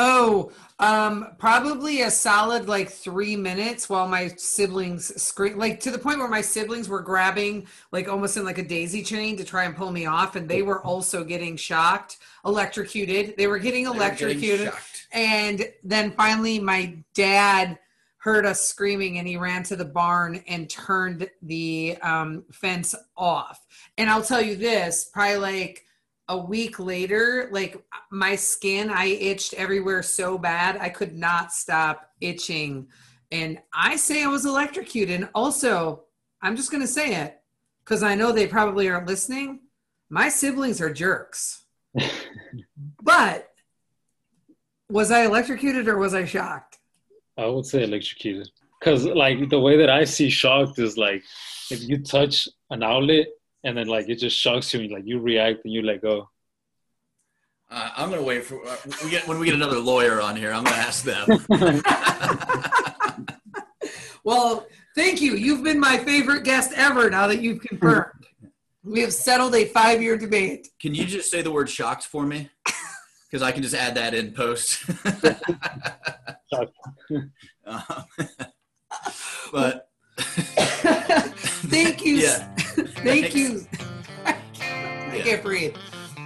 Oh, 0.02 0.54
um, 0.80 1.36
probably 1.38 2.04
a 2.04 2.10
solid 2.10 2.70
like 2.70 2.90
three 2.90 3.36
minutes 3.36 3.90
while 3.90 4.08
my 4.08 4.30
siblings 4.38 5.22
scream, 5.22 5.58
like 5.58 5.82
to 5.82 5.92
the 5.92 5.98
point 6.00 6.20
where 6.20 6.30
my 6.30 6.40
siblings 6.40 6.88
were 6.88 7.02
grabbing, 7.02 7.68
like 7.92 8.08
almost 8.08 8.38
in 8.38 8.46
like 8.46 8.60
a 8.60 8.64
daisy 8.64 9.04
chain 9.04 9.36
to 9.36 9.44
try 9.44 9.66
and 9.66 9.76
pull 9.76 9.92
me 9.92 10.06
off, 10.06 10.38
and 10.38 10.48
they 10.48 10.62
were 10.62 10.82
also 10.86 11.26
getting 11.26 11.58
shocked, 11.58 12.20
electrocuted. 12.46 13.36
They 13.38 13.48
were 13.48 13.60
getting 13.60 13.84
They 13.84 13.90
were 13.90 13.96
electrocuted, 13.98 14.68
getting 14.68 14.80
and 15.12 15.66
then 15.84 16.12
finally 16.12 16.60
my 16.60 16.96
dad 17.14 17.78
heard 18.16 18.46
us 18.46 18.64
screaming, 18.64 19.18
and 19.18 19.28
he 19.28 19.36
ran 19.36 19.64
to 19.64 19.76
the 19.76 19.84
barn 19.84 20.42
and 20.48 20.70
turned 20.70 21.30
the 21.42 21.98
um, 22.02 22.46
fence 22.54 22.96
off. 23.18 23.66
And 23.98 24.10
I'll 24.10 24.24
tell 24.24 24.42
you 24.42 24.56
this, 24.56 25.10
probably 25.12 25.38
like 25.38 25.86
a 26.30 26.38
week 26.38 26.80
later, 26.80 27.50
like 27.52 27.84
my 28.12 28.36
skin, 28.36 28.92
I 28.92 29.06
itched 29.08 29.56
everywhere 29.56 30.04
so 30.04 30.38
bad 30.38 30.78
I 30.78 30.90
could 30.90 31.16
not 31.16 31.52
stop 31.52 32.12
itching. 32.22 32.88
And 33.32 33.60
I 33.74 33.96
say 33.96 34.24
I 34.24 34.28
was 34.28 34.46
electrocuted. 34.46 35.20
And 35.20 35.30
also, 35.34 36.04
I'm 36.42 36.56
just 36.56 36.70
going 36.70 36.82
to 36.82 36.88
say 36.88 37.16
it 37.16 37.42
because 37.84 38.04
I 38.04 38.14
know 38.14 38.32
they 38.32 38.46
probably 38.46 38.88
aren't 38.88 39.08
listening. 39.08 39.62
My 40.12 40.30
siblings 40.30 40.80
are 40.80 40.94
jerks. 40.94 41.66
but 43.04 43.50
was 44.88 45.10
I 45.10 45.26
electrocuted 45.26 45.88
or 45.88 45.98
was 45.98 46.14
I 46.14 46.26
shocked? 46.26 46.78
I 47.38 47.48
would 47.48 47.66
say 47.66 47.84
electrocuted. 47.84 48.50
Because 48.80 49.04
like 49.06 49.50
the 49.50 49.60
way 49.60 49.78
that 49.78 49.90
I 49.90 50.04
see 50.04 50.30
shocked 50.30 50.78
is 50.78 50.96
like 50.96 51.24
if 51.72 51.82
you 51.90 51.98
touch 52.04 52.48
an 52.70 52.84
outlet 52.84 53.28
and 53.64 53.78
then 53.78 53.88
like 53.88 54.10
it 54.10 54.16
just 54.16 54.38
shocks 54.38 54.74
you 54.74 54.82
and 54.82 54.92
like 54.92 55.06
you 55.06 55.20
react 55.20 55.66
and 55.66 55.74
you 55.74 55.82
let 55.82 56.02
go. 56.02 56.30
Uh, 57.72 57.92
I'm 57.96 58.10
gonna 58.10 58.24
wait 58.24 58.44
for 58.46 58.66
uh, 58.68 58.76
we 59.04 59.12
get 59.12 59.28
when 59.28 59.40
we 59.40 59.46
get 59.46 59.56
another 59.56 59.80
lawyer 59.80 60.22
on 60.22 60.36
here. 60.36 60.52
I'm 60.52 60.64
gonna 60.64 60.76
ask 60.76 61.04
them. 61.04 61.28
Well, 64.24 64.68
thank 64.96 65.22
you. 65.22 65.36
You've 65.36 65.64
been 65.64 65.80
my 65.80 65.98
favorite 65.98 66.44
guest 66.44 66.72
ever 66.76 67.10
now 67.10 67.26
that 67.28 67.42
you've 67.42 67.62
confirmed. 67.62 68.28
We 68.84 69.02
have 69.02 69.14
settled 69.14 69.56
a 69.56 69.66
five 69.66 70.02
year 70.04 70.18
debate. 70.18 70.68
Can 70.80 70.94
you 70.94 71.06
just 71.06 71.32
say 71.32 71.42
the 71.42 71.52
word 71.52 71.70
shocked 71.70 72.04
for 72.04 72.26
me? 72.26 72.50
Because 73.30 73.42
I 73.42 73.52
can 73.52 73.64
just 73.64 73.76
add 73.76 73.96
that 73.96 74.14
in 74.14 74.32
post. 74.34 74.86
Um, 77.66 78.06
but 79.52 79.90
Thank 81.70 82.04
you. 82.04 82.16
Yeah. 82.16 82.56
Thank 82.88 83.36
you. 83.36 83.66
I 84.26 84.36
Yeah. 85.16 85.24
can't 85.24 85.44
breathe. 85.44 85.76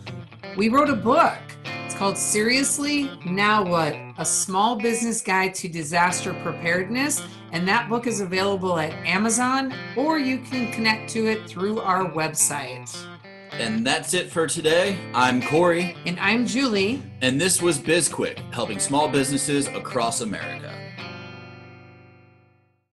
We 0.56 0.70
wrote 0.70 0.88
a 0.88 0.96
book. 0.96 1.36
It's 1.84 1.94
called 1.94 2.16
Seriously 2.16 3.10
Now 3.26 3.62
What? 3.62 3.94
A 4.16 4.24
Small 4.24 4.76
Business 4.76 5.20
Guide 5.20 5.54
to 5.56 5.68
Disaster 5.68 6.32
Preparedness. 6.42 7.22
And 7.52 7.68
that 7.68 7.90
book 7.90 8.06
is 8.06 8.20
available 8.20 8.78
at 8.78 8.92
Amazon, 9.06 9.74
or 9.94 10.18
you 10.18 10.38
can 10.38 10.72
connect 10.72 11.10
to 11.10 11.26
it 11.26 11.46
through 11.46 11.80
our 11.80 12.10
website. 12.10 12.96
And 13.58 13.86
that's 13.86 14.12
it 14.12 14.30
for 14.30 14.46
today. 14.46 14.98
I'm 15.14 15.40
Corey, 15.42 15.96
And 16.04 16.18
I'm 16.20 16.46
Julie. 16.46 17.02
and 17.22 17.40
this 17.40 17.62
was 17.62 17.78
BizQuick, 17.78 18.38
helping 18.52 18.78
small 18.78 19.08
businesses 19.08 19.66
across 19.68 20.20
America. 20.20 20.72